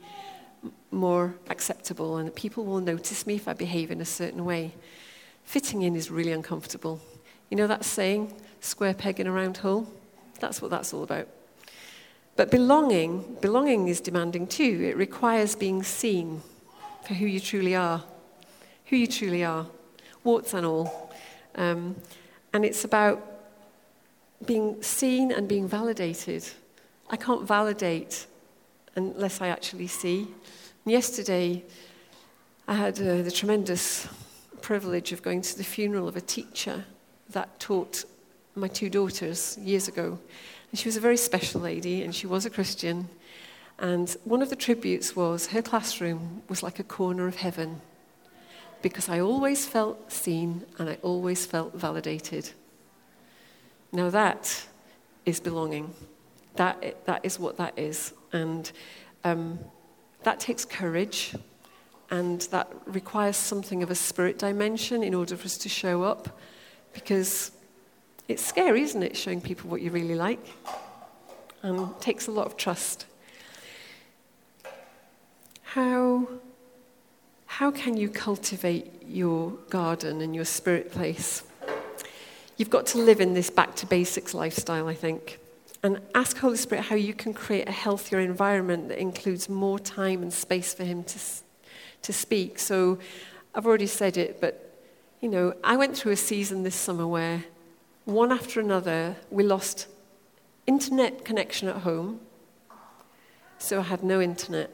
[0.90, 4.72] more acceptable and people will notice me if I behave in a certain way?
[5.44, 7.00] Fitting in is really uncomfortable.
[7.50, 9.86] You know that saying, square peg in a round hole?
[10.40, 11.28] That's what that's all about.
[12.36, 14.88] But belonging, belonging is demanding too.
[14.90, 16.42] It requires being seen
[17.06, 18.02] for who you truly are.
[18.86, 19.66] Who you truly are,
[20.24, 21.03] warts and all.
[21.56, 21.96] Um,
[22.52, 23.22] and it's about
[24.46, 26.44] being seen and being validated.
[27.10, 28.26] I can't validate
[28.96, 30.28] unless I actually see.
[30.84, 31.64] Yesterday,
[32.68, 34.08] I had uh, the tremendous
[34.60, 36.84] privilege of going to the funeral of a teacher
[37.30, 38.04] that taught
[38.54, 40.18] my two daughters years ago.
[40.70, 43.08] And she was a very special lady, and she was a Christian.
[43.78, 47.80] And one of the tributes was her classroom was like a corner of heaven
[48.84, 52.50] because I always felt seen and I always felt validated.
[53.92, 54.66] Now, that
[55.24, 55.94] is belonging.
[56.56, 58.12] That, that is what that is.
[58.34, 58.70] And
[59.24, 59.58] um,
[60.24, 61.34] that takes courage,
[62.10, 66.38] and that requires something of a spirit dimension in order for us to show up
[66.92, 67.52] because
[68.28, 70.46] it's scary, isn't it, showing people what you really like?
[71.62, 73.06] And it takes a lot of trust.
[75.62, 76.28] How,
[77.58, 81.44] how can you cultivate your garden and your spirit place?
[82.56, 85.38] You've got to live in this back to basics lifestyle, I think.
[85.80, 90.20] And ask Holy Spirit how you can create a healthier environment that includes more time
[90.20, 91.18] and space for Him to,
[92.02, 92.58] to speak.
[92.58, 92.98] So
[93.54, 94.76] I've already said it, but
[95.20, 97.44] you know, I went through a season this summer where
[98.04, 99.86] one after another we lost
[100.66, 102.18] internet connection at home.
[103.58, 104.72] So I had no internet.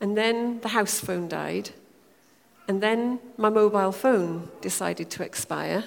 [0.00, 1.70] And then the house phone died.
[2.68, 5.84] And then my mobile phone decided to expire.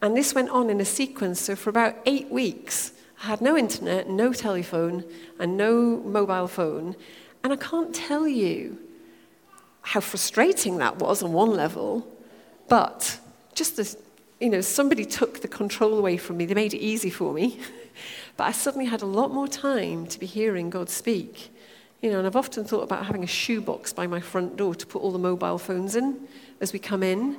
[0.00, 1.40] And this went on in a sequence.
[1.40, 5.04] So for about eight weeks, I had no internet, no telephone,
[5.38, 6.96] and no mobile phone.
[7.42, 8.78] And I can't tell you
[9.82, 12.06] how frustrating that was on one level,
[12.68, 13.18] but
[13.54, 13.98] just as,
[14.40, 17.60] you know, somebody took the control away from me, they made it easy for me.
[18.36, 21.53] but I suddenly had a lot more time to be hearing God speak.
[22.04, 24.86] You know, and I've often thought about having a shoebox by my front door to
[24.86, 26.28] put all the mobile phones in
[26.60, 27.38] as we come in,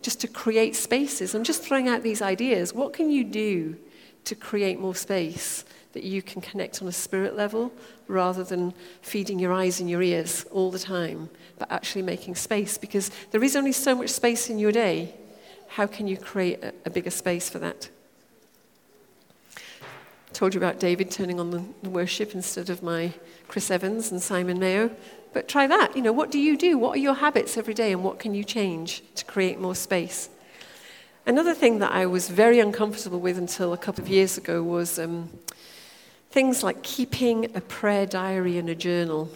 [0.00, 1.34] just to create spaces.
[1.34, 2.72] I'm just throwing out these ideas.
[2.72, 3.76] What can you do
[4.24, 7.70] to create more space that you can connect on a spirit level
[8.06, 12.78] rather than feeding your eyes and your ears all the time, but actually making space?
[12.78, 15.14] Because there is only so much space in your day.
[15.68, 17.90] How can you create a, a bigger space for that?
[20.38, 23.12] told you about David turning on the worship instead of my
[23.48, 24.90] Chris Evans and Simon Mayo.
[25.32, 25.96] But try that.
[25.96, 26.78] You know, what do you do?
[26.78, 30.30] What are your habits every day and what can you change to create more space?
[31.26, 34.98] Another thing that I was very uncomfortable with until a couple of years ago was
[34.98, 35.28] um,
[36.30, 39.30] things like keeping a prayer diary and a journal.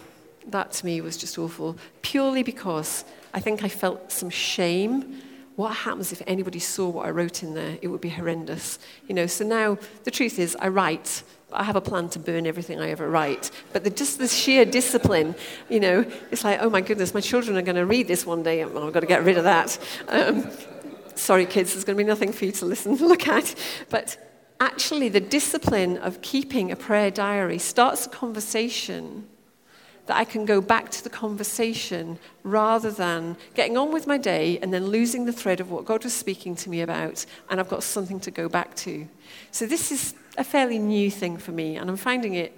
[0.47, 5.21] That to me was just awful, purely because I think I felt some shame.
[5.55, 7.77] What happens if anybody saw what I wrote in there?
[7.81, 8.79] It would be horrendous.
[9.07, 11.21] You know, so now the truth is I write,
[11.55, 13.51] I have a plan to burn everything I ever write.
[13.71, 15.35] But the, just the sheer discipline,
[15.69, 18.43] you know, it's like, oh my goodness, my children are going to read this one
[18.43, 18.63] day.
[18.63, 19.77] Oh, I've got to get rid of that.
[20.07, 20.49] Um,
[21.15, 23.55] sorry, kids, there's going to be nothing for you to listen and look at.
[23.89, 24.17] But
[24.59, 29.27] actually, the discipline of keeping a prayer diary starts a conversation
[30.05, 34.59] that I can go back to the conversation rather than getting on with my day
[34.61, 37.69] and then losing the thread of what God was speaking to me about, and I've
[37.69, 39.07] got something to go back to.
[39.53, 42.57] So, this is a fairly new thing for me, and I'm finding it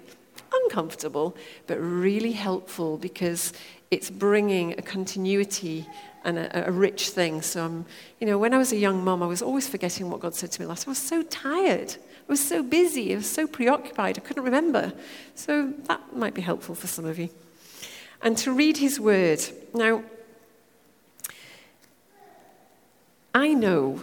[0.50, 3.52] uncomfortable, but really helpful because
[3.90, 5.86] it's bringing a continuity
[6.24, 7.42] and a, a, rich thing.
[7.42, 7.84] So, I'm,
[8.18, 10.50] you know, when I was a young mom, I was always forgetting what God said
[10.52, 10.88] to me last.
[10.88, 11.94] I was so tired.
[11.94, 13.12] I was so busy.
[13.12, 14.16] I was so preoccupied.
[14.16, 14.94] I couldn't remember.
[15.34, 17.28] So, that might be helpful for some of you.
[18.22, 19.42] And to read His Word.
[19.74, 20.02] Now,
[23.34, 24.02] I know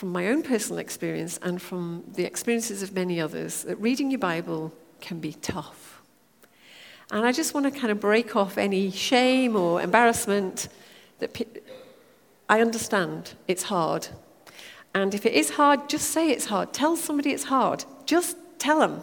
[0.00, 4.18] from my own personal experience and from the experiences of many others that reading your
[4.18, 6.00] Bible can be tough.
[7.10, 10.70] And I just want to kind of break off any shame or embarrassment
[11.18, 11.44] that pe-
[12.48, 14.08] I understand it's hard.
[14.94, 16.72] And if it is hard, just say it's hard.
[16.72, 17.84] Tell somebody it's hard.
[18.06, 19.02] Just tell them.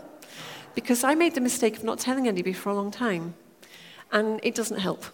[0.73, 3.35] Because I made the mistake of not telling anybody for a long time.
[4.11, 5.05] And it doesn't help.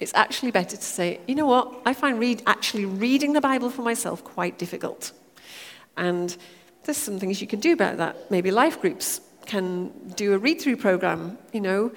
[0.00, 3.70] It's actually better to say, you know what, I find read, actually reading the Bible
[3.70, 5.12] for myself quite difficult.
[5.96, 6.36] And
[6.84, 8.30] there's some things you can do about that.
[8.30, 11.38] Maybe life groups can do a read through program.
[11.52, 11.92] You know,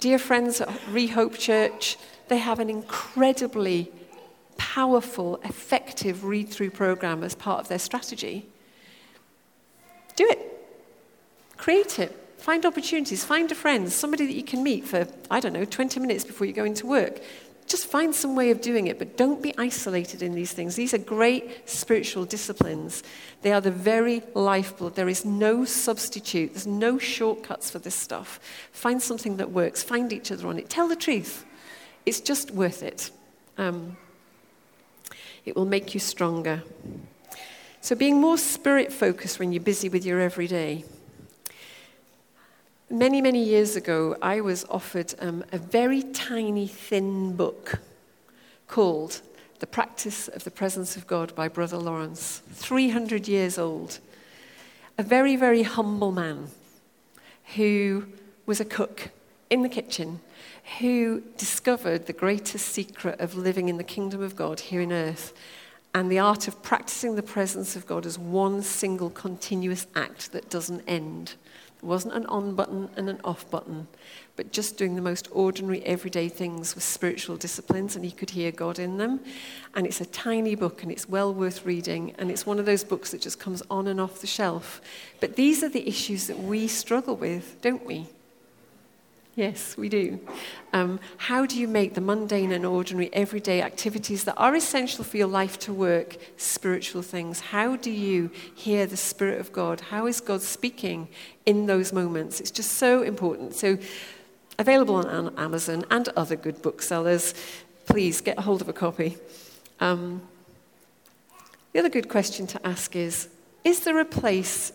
[0.00, 1.96] dear friends at Rehope Church,
[2.28, 3.92] they have an incredibly
[4.56, 8.46] powerful, effective read through program as part of their strategy.
[10.16, 10.40] Do it.
[11.56, 12.25] Create it.
[12.38, 13.24] Find opportunities.
[13.24, 16.46] Find a friend, somebody that you can meet for, I don't know, 20 minutes before
[16.46, 17.20] you go into work.
[17.66, 20.76] Just find some way of doing it, but don't be isolated in these things.
[20.76, 23.02] These are great spiritual disciplines.
[23.42, 24.94] They are the very lifeblood.
[24.94, 28.38] There is no substitute, there's no shortcuts for this stuff.
[28.70, 30.70] Find something that works, find each other on it.
[30.70, 31.44] Tell the truth.
[32.04, 33.10] It's just worth it.
[33.58, 33.96] Um,
[35.44, 36.62] it will make you stronger.
[37.80, 40.84] So, being more spirit focused when you're busy with your everyday.
[42.88, 47.80] Many, many years ago, I was offered um, a very tiny, thin book
[48.68, 49.22] called
[49.58, 53.98] The Practice of the Presence of God by Brother Lawrence, 300 years old.
[54.98, 56.46] A very, very humble man
[57.56, 58.06] who
[58.46, 59.10] was a cook
[59.50, 60.20] in the kitchen,
[60.78, 65.34] who discovered the greatest secret of living in the kingdom of God here in earth
[65.92, 70.50] and the art of practicing the presence of God as one single continuous act that
[70.50, 71.34] doesn't end.
[71.86, 73.86] Wasn't an on button and an off button,
[74.34, 78.50] but just doing the most ordinary, everyday things with spiritual disciplines, and he could hear
[78.50, 79.20] God in them.
[79.72, 82.82] And it's a tiny book, and it's well worth reading, and it's one of those
[82.82, 84.80] books that just comes on and off the shelf.
[85.20, 88.08] But these are the issues that we struggle with, don't we?
[89.36, 90.18] Yes, we do.
[90.72, 95.18] Um, how do you make the mundane and ordinary everyday activities that are essential for
[95.18, 97.40] your life to work spiritual things?
[97.40, 99.82] How do you hear the Spirit of God?
[99.82, 101.08] How is God speaking
[101.44, 102.40] in those moments?
[102.40, 103.54] It's just so important.
[103.54, 103.76] So,
[104.58, 107.34] available on Amazon and other good booksellers.
[107.84, 109.18] Please get a hold of a copy.
[109.80, 110.22] Um,
[111.74, 113.28] the other good question to ask is
[113.64, 114.72] Is there a place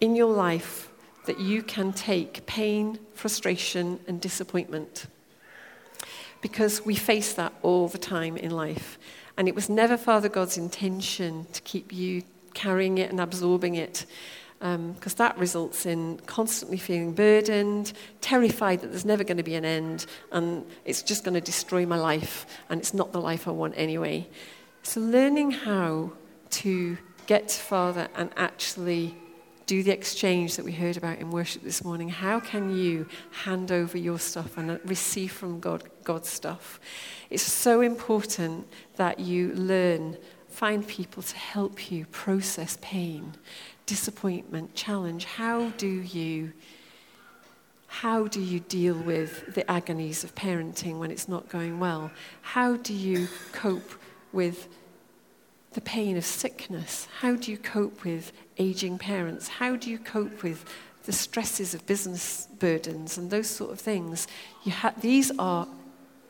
[0.00, 0.89] in your life
[1.26, 5.06] that you can take pain, frustration, and disappointment.
[6.40, 8.98] Because we face that all the time in life.
[9.36, 12.22] And it was never Father God's intention to keep you
[12.54, 14.06] carrying it and absorbing it.
[14.58, 19.54] Because um, that results in constantly feeling burdened, terrified that there's never going to be
[19.54, 23.48] an end, and it's just going to destroy my life, and it's not the life
[23.48, 24.28] I want anyway.
[24.82, 26.12] So, learning how
[26.50, 29.14] to get to Father and actually
[29.70, 32.08] do the exchange that we heard about in worship this morning.
[32.08, 36.80] How can you hand over your stuff and receive from God God's stuff?
[37.30, 38.66] It's so important
[38.96, 40.16] that you learn,
[40.48, 43.34] find people to help you process pain,
[43.86, 45.24] disappointment, challenge.
[45.24, 46.52] How do you
[47.86, 52.10] how do you deal with the agonies of parenting when it's not going well?
[52.42, 53.92] How do you cope
[54.32, 54.66] with
[55.72, 57.06] the pain of sickness?
[57.20, 59.48] How do you cope with aging parents?
[59.48, 60.64] How do you cope with
[61.04, 64.26] the stresses of business burdens and those sort of things?
[64.68, 65.66] Ha- these are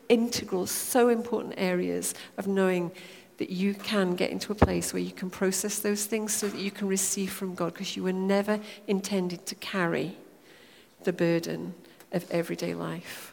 [0.09, 2.91] integral, so important areas of knowing
[3.37, 6.59] that you can get into a place where you can process those things so that
[6.59, 10.15] you can receive from God because you were never intended to carry
[11.05, 11.73] the burden
[12.11, 13.30] of everyday life.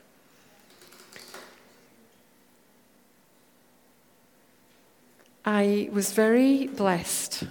[5.49, 7.45] I was very blessed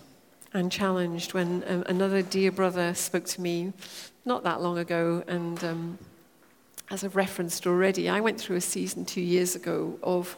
[0.53, 3.73] and challenged when um, another dear brother spoke to me
[4.23, 5.23] not that long ago.
[5.27, 5.97] And um,
[6.91, 10.37] as I've referenced already, I went through a season two years ago of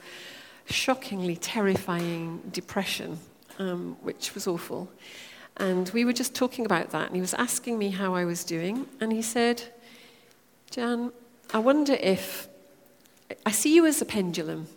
[0.69, 3.19] shockingly terrifying depression,
[3.57, 4.89] um, which was awful.
[5.57, 8.45] And we were just talking about that, and he was asking me how I was
[8.45, 8.87] doing.
[9.01, 9.63] And he said,
[10.71, 11.11] Jan,
[11.53, 12.47] I wonder if
[13.45, 14.67] I see you as a pendulum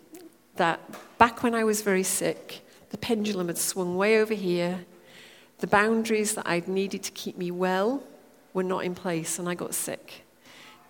[0.57, 0.81] that
[1.17, 2.59] back when I was very sick,
[2.93, 4.85] the pendulum had swung way over here.
[5.57, 8.03] The boundaries that I'd needed to keep me well
[8.53, 10.23] were not in place, and I got sick.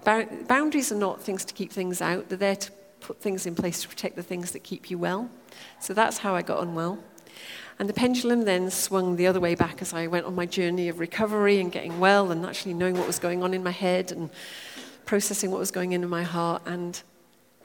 [0.04, 3.82] Boundaries are not things to keep things out, they're there to put things in place
[3.84, 5.30] to protect the things that keep you well.
[5.80, 7.00] So that's how I got unwell.
[7.80, 10.90] And the pendulum then swung the other way back as I went on my journey
[10.90, 14.12] of recovery and getting well and actually knowing what was going on in my head
[14.12, 14.30] and
[15.06, 16.64] processing what was going in in my heart.
[16.66, 17.02] And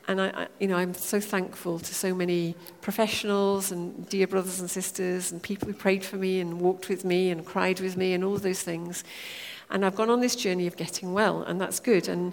[0.08, 4.58] and I, I, you know, I'm so thankful to so many professionals and dear brothers
[4.58, 7.96] and sisters and people who prayed for me and walked with me and cried with
[7.96, 9.04] me and all those things.
[9.70, 12.08] And I've gone on this journey of getting well, and that's good.
[12.08, 12.32] And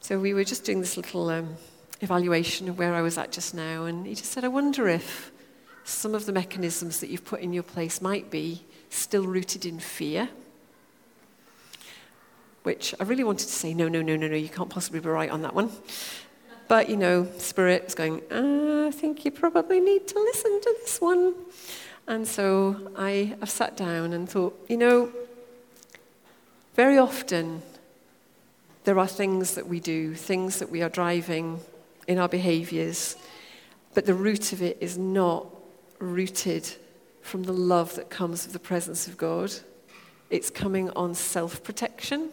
[0.00, 1.56] so we were just doing this little um,
[2.02, 5.32] evaluation of where I was at just now, and he just said, I wonder if
[5.84, 9.80] some of the mechanisms that you've put in your place might be still rooted in
[9.80, 10.28] fear.
[12.62, 15.08] Which I really wanted to say, no, no, no, no, no, you can't possibly be
[15.08, 15.70] right on that one.
[16.68, 20.76] But, you know, Spirit was going, uh, I think you probably need to listen to
[20.80, 21.34] this one.
[22.08, 25.12] And so I have sat down and thought, you know,
[26.74, 27.62] very often
[28.84, 31.60] there are things that we do, things that we are driving
[32.06, 33.16] in our behaviors,
[33.94, 35.46] but the root of it is not
[35.98, 36.68] rooted
[37.22, 39.52] from the love that comes with the presence of God.
[40.30, 42.30] It's coming on self protection.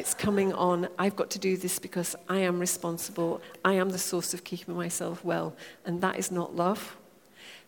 [0.00, 3.42] It's coming on, I've got to do this because I am responsible.
[3.62, 5.54] I am the source of keeping myself well.
[5.84, 6.96] And that is not love.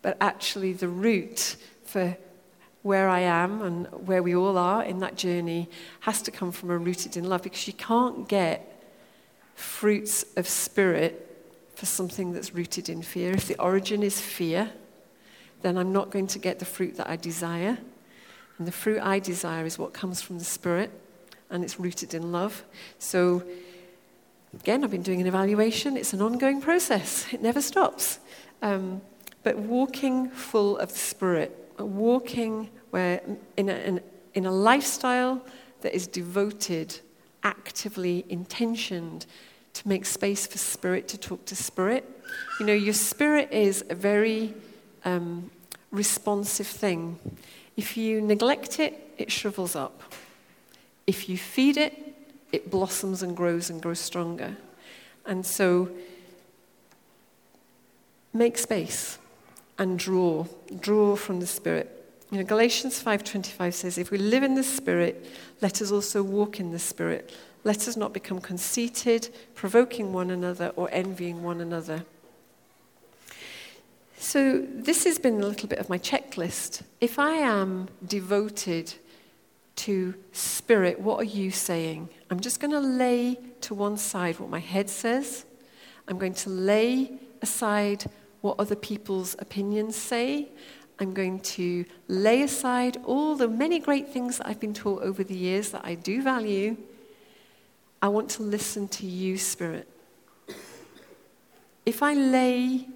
[0.00, 2.16] But actually, the root for
[2.80, 5.68] where I am and where we all are in that journey
[6.00, 8.82] has to come from a rooted in love because you can't get
[9.54, 13.32] fruits of spirit for something that's rooted in fear.
[13.32, 14.72] If the origin is fear,
[15.60, 17.76] then I'm not going to get the fruit that I desire.
[18.56, 20.90] And the fruit I desire is what comes from the Spirit
[21.52, 22.64] and it's rooted in love.
[22.98, 23.44] So,
[24.54, 25.96] again, I've been doing an evaluation.
[25.96, 28.18] It's an ongoing process, it never stops.
[28.62, 29.00] Um,
[29.44, 33.20] but walking full of the Spirit, walking where
[33.56, 34.00] in a, in,
[34.34, 35.44] in a lifestyle
[35.82, 37.00] that is devoted,
[37.42, 39.26] actively intentioned
[39.74, 42.08] to make space for Spirit to talk to Spirit.
[42.60, 44.54] You know, your Spirit is a very
[45.04, 45.50] um,
[45.90, 47.18] responsive thing.
[47.76, 50.02] If you neglect it, it shrivels up.
[51.06, 52.14] If you feed it,
[52.52, 54.56] it blossoms and grows and grows stronger.
[55.24, 55.90] And so,
[58.32, 59.18] make space
[59.78, 60.46] and draw,
[60.80, 61.98] draw from the Spirit.
[62.30, 65.26] You know, Galatians 5:25 says, "If we live in the Spirit,
[65.60, 67.30] let us also walk in the Spirit.
[67.64, 72.04] Let us not become conceited, provoking one another, or envying one another."
[74.18, 76.82] So, this has been a little bit of my checklist.
[77.00, 78.94] If I am devoted
[79.76, 82.08] to spirit, what are you saying?
[82.30, 85.44] I'm just going to lay to one side what my head says.
[86.08, 88.04] I'm going to lay aside
[88.40, 90.48] what other people's opinions say.
[90.98, 95.24] I'm going to lay aside all the many great things that I've been taught over
[95.24, 96.76] the years that I do value.
[98.00, 99.88] I want to listen to you, Spirit.
[101.86, 102.88] If I lay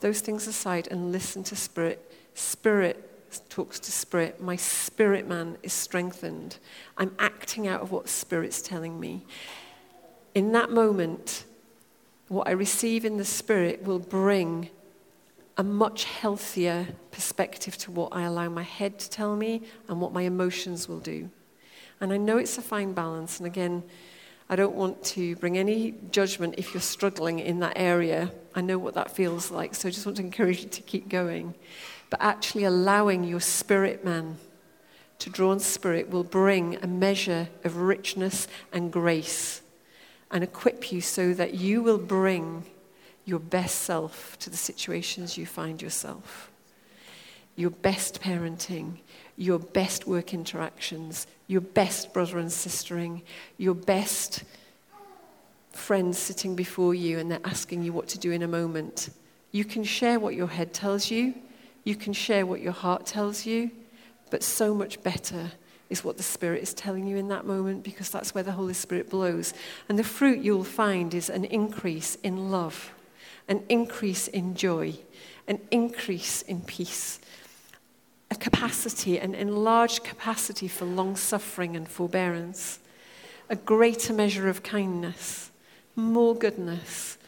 [0.00, 3.09] those things aside and listen to Spirit, Spirit
[3.48, 4.40] talks to Spirit.
[4.40, 6.58] My spirit man is strengthened.
[6.96, 9.24] I'm acting out of what Spirit's telling me.
[10.34, 11.44] In that moment,
[12.28, 14.70] what I receive in the Spirit will bring
[15.56, 20.12] a much healthier perspective to what I allow my head to tell me and what
[20.12, 21.28] my emotions will do.
[22.00, 23.38] And I know it's a fine balance.
[23.38, 23.82] And again,
[24.48, 28.32] I don't want to bring any judgment if you're struggling in that area.
[28.54, 31.08] I know what that feels like, so I just want to encourage you to keep
[31.08, 31.54] going.
[32.10, 34.36] But actually, allowing your spirit man
[35.20, 39.62] to draw on spirit will bring a measure of richness and grace
[40.30, 42.64] and equip you so that you will bring
[43.24, 46.50] your best self to the situations you find yourself.
[47.54, 48.98] Your best parenting,
[49.36, 53.22] your best work interactions, your best brother and sistering,
[53.58, 54.44] your best
[55.72, 59.10] friends sitting before you and they're asking you what to do in a moment.
[59.52, 61.34] You can share what your head tells you,
[61.84, 63.70] you can share what your heart tells you,
[64.30, 65.52] but so much better
[65.88, 68.74] is what the Spirit is telling you in that moment because that's where the Holy
[68.74, 69.52] Spirit blows.
[69.88, 72.92] And the fruit you'll find is an increase in love,
[73.48, 74.94] an increase in joy,
[75.48, 77.18] an increase in peace,
[78.30, 82.78] a capacity, an enlarged capacity for long suffering and forbearance,
[83.48, 85.50] a greater measure of kindness,
[85.96, 87.18] more goodness,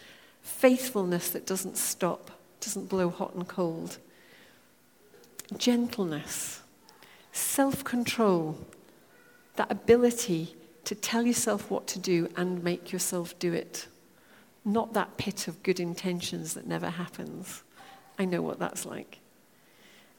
[0.40, 2.30] faithfulness that doesn't stop,
[2.60, 3.98] doesn't blow hot and cold,
[5.58, 6.62] gentleness,
[7.32, 8.58] self control,
[9.56, 13.86] that ability to tell yourself what to do and make yourself do it.
[14.64, 17.62] Not that pit of good intentions that never happens.
[18.18, 19.20] I know what that's like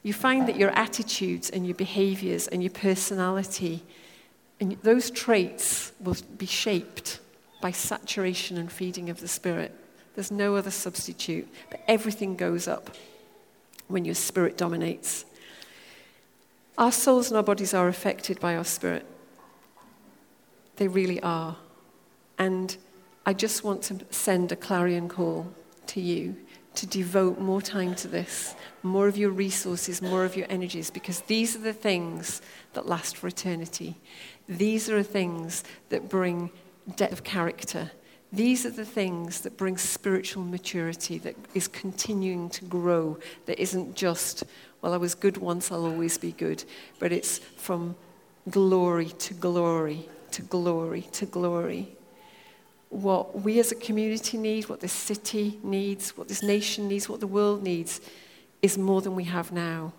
[0.04, 3.82] you find that your attitudes and your behaviors and your personality
[4.60, 7.18] and those traits will be shaped
[7.60, 9.74] by saturation and feeding of the Spirit.
[10.14, 12.94] There's no other substitute, but everything goes up
[13.88, 15.24] when your spirit dominates.
[16.76, 19.06] Our souls and our bodies are affected by our spirit.
[20.76, 21.56] They really are.
[22.38, 22.76] And
[23.24, 25.52] I just want to send a clarion call
[25.88, 26.36] to you
[26.74, 31.20] to devote more time to this, more of your resources, more of your energies, because
[31.22, 33.94] these are the things that last for eternity.
[34.48, 36.50] These are the things that bring
[36.96, 37.92] depth of character.
[38.34, 43.94] These are the things that bring spiritual maturity, that is continuing to grow, that isn't
[43.94, 44.44] just,
[44.82, 46.64] well, I was good once, I'll always be good,
[46.98, 47.96] but it's from
[48.50, 51.96] glory to glory to glory to glory
[52.94, 57.18] what we as a community need, what this city needs, what this nation needs, what
[57.18, 58.00] the world needs,
[58.62, 59.92] is more than we have now.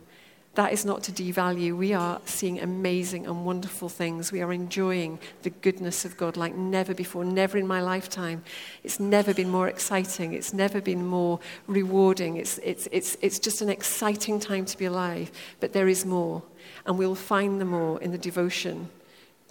[0.56, 1.78] That is not to devalue.
[1.78, 4.32] We are seeing amazing and wonderful things.
[4.32, 8.43] We are enjoying the goodness of God like never before, never in my lifetime.
[8.84, 10.34] It's never been more exciting.
[10.34, 12.38] It's never been more rewarding.
[12.38, 15.32] It's, it's, it's, it's just an exciting time to be alive.
[15.60, 16.41] But there is more.
[16.86, 18.89] And we'll find the more in the devotion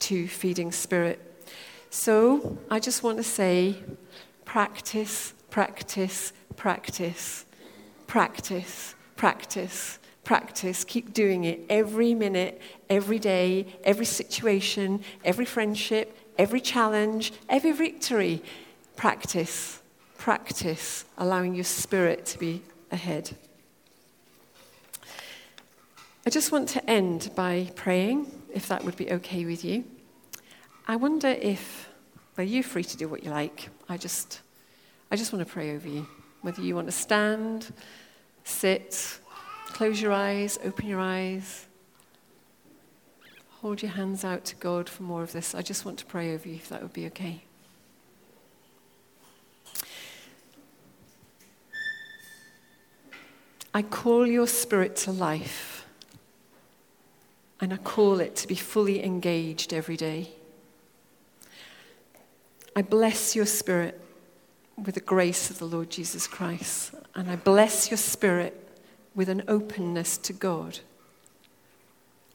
[0.01, 1.31] to feeding spirit
[1.95, 3.77] so I just want to say
[4.45, 7.45] practice, practice, practice,
[8.09, 10.85] practice, practice, practice.
[10.85, 12.61] Keep doing it every minute,
[12.91, 18.43] every day, every situation, every friendship, every challenge, every victory.
[18.97, 19.81] Practice,
[20.19, 23.37] practice, allowing your spirit to be ahead.
[26.27, 29.85] I just want to end by praying, if that would be okay with you.
[30.89, 31.89] I wonder if,
[32.37, 33.69] well, you're free to do what you like.
[33.89, 34.41] I just,
[35.11, 36.07] I just want to pray over you.
[36.41, 37.73] Whether you want to stand,
[38.45, 39.19] sit,
[39.75, 41.67] close your eyes, open your eyes,
[43.61, 45.53] hold your hands out to God for more of this.
[45.53, 47.43] I just want to pray over you, if that would be okay.
[53.75, 55.85] I call your spirit to life,
[57.61, 60.31] and I call it to be fully engaged every day.
[62.77, 64.01] I bless your spirit
[64.77, 68.64] with the grace of the Lord Jesus Christ, and I bless your spirit
[69.15, 70.81] with an openness to God.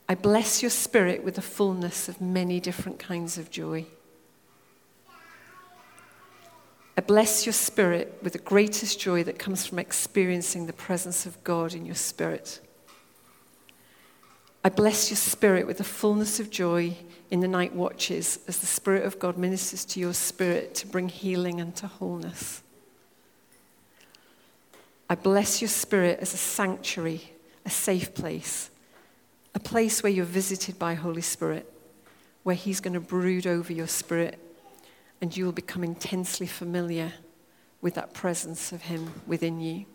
[0.07, 3.85] I bless your spirit with the fullness of many different kinds of joy.
[6.97, 11.41] I bless your spirit with the greatest joy that comes from experiencing the presence of
[11.43, 12.59] God in your spirit.
[14.63, 16.97] I bless your spirit with the fullness of joy
[17.31, 21.07] in the night watches as the Spirit of God ministers to your spirit to bring
[21.07, 22.61] healing and to wholeness.
[25.09, 27.33] I bless your spirit as a sanctuary,
[27.65, 28.69] a safe place,
[29.55, 31.71] a place where you're visited by Holy Spirit,
[32.43, 34.39] where He's going to brood over your spirit
[35.21, 37.13] and you will become intensely familiar
[37.81, 39.85] with that presence of Him within you.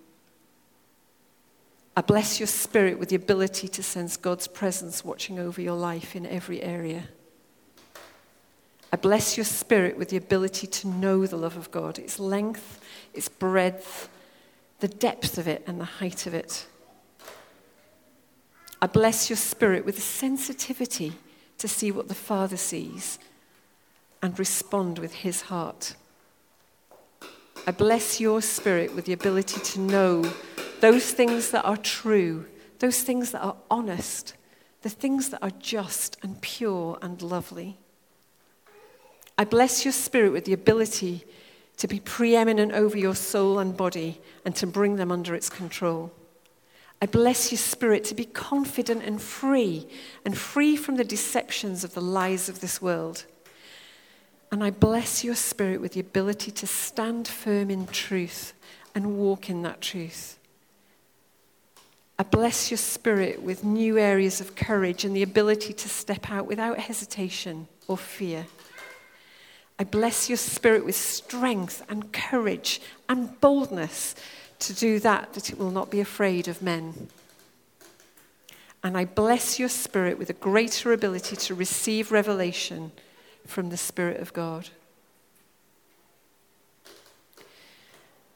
[1.97, 6.17] I bless your spirit with the ability to sense God's presence watching over your life
[6.17, 7.05] in every area.
[8.93, 12.81] I bless your spirit with the ability to know the love of God, its length,
[13.13, 14.09] its breadth,
[14.85, 16.67] the depth of it, and the height of it.
[18.83, 21.15] I bless your spirit with the sensitivity
[21.57, 23.19] to see what the Father sees
[24.21, 25.95] and respond with his heart.
[27.67, 30.31] I bless your spirit with the ability to know
[30.81, 32.45] those things that are true,
[32.79, 34.35] those things that are honest,
[34.83, 37.79] the things that are just and pure and lovely.
[39.39, 41.25] I bless your spirit with the ability
[41.77, 46.13] to be preeminent over your soul and body and to bring them under its control.
[47.03, 49.87] I bless your spirit to be confident and free
[50.25, 53.25] and free from the deceptions of the lies of this world.
[54.51, 58.53] And I bless your spirit with the ability to stand firm in truth
[58.95, 60.39] and walk in that truth.
[62.19, 66.47] I bless your spirit with new areas of courage and the ability to step out
[66.47, 68.47] without hesitation or fear.
[69.79, 74.15] I bless your spirit with strength and courage and boldness
[74.61, 77.09] to do that, that it will not be afraid of men.
[78.85, 82.93] And I bless your spirit with a greater ability to receive revelation
[83.47, 84.69] from the Spirit of God.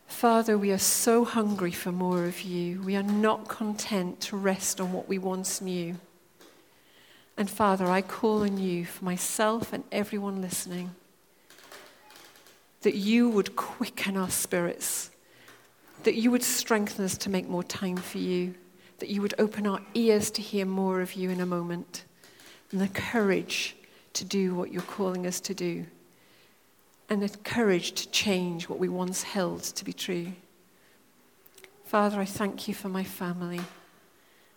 [0.06, 2.82] Father, we are so hungry for more of you.
[2.82, 5.98] We are not content to rest on what we once knew.
[7.36, 10.96] And Father, I call on you for myself and everyone listening
[12.82, 15.10] that you would quicken our spirits,
[16.04, 18.54] that you would strengthen us to make more time for you,
[18.98, 22.04] that you would open our ears to hear more of you in a moment,
[22.70, 23.76] and the courage
[24.12, 25.86] to do what you're calling us to do,
[27.08, 30.32] and the courage to change what we once held to be true.
[31.84, 33.60] Father, I thank you for my family.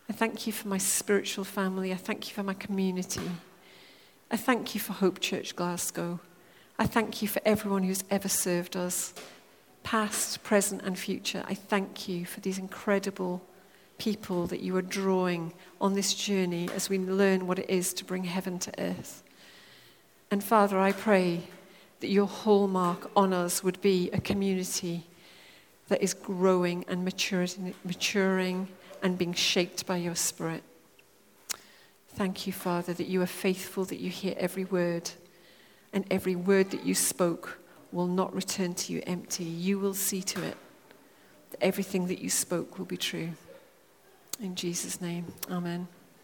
[0.10, 1.94] I thank you for my spiritual family.
[1.94, 3.32] I thank you for my community.
[4.30, 6.20] I thank you for Hope Church Glasgow.
[6.82, 9.14] I thank you for everyone who's ever served us,
[9.84, 11.44] past, present, and future.
[11.48, 13.44] I thank you for these incredible
[14.00, 18.04] people that you are drawing on this journey as we learn what it is to
[18.04, 19.22] bring heaven to earth.
[20.32, 21.42] And Father, I pray
[22.00, 25.06] that your hallmark on us would be a community
[25.88, 28.68] that is growing and maturing,
[29.04, 30.64] and being shaped by your Spirit.
[32.16, 35.12] Thank you, Father, that you are faithful, that you hear every word
[35.94, 37.60] and every word that you spoke
[37.92, 39.44] will not return to you empty.
[39.44, 40.58] You will see to it
[41.52, 43.32] that everything that you spoke will be true.
[44.40, 45.88] In Jesus' name, amen.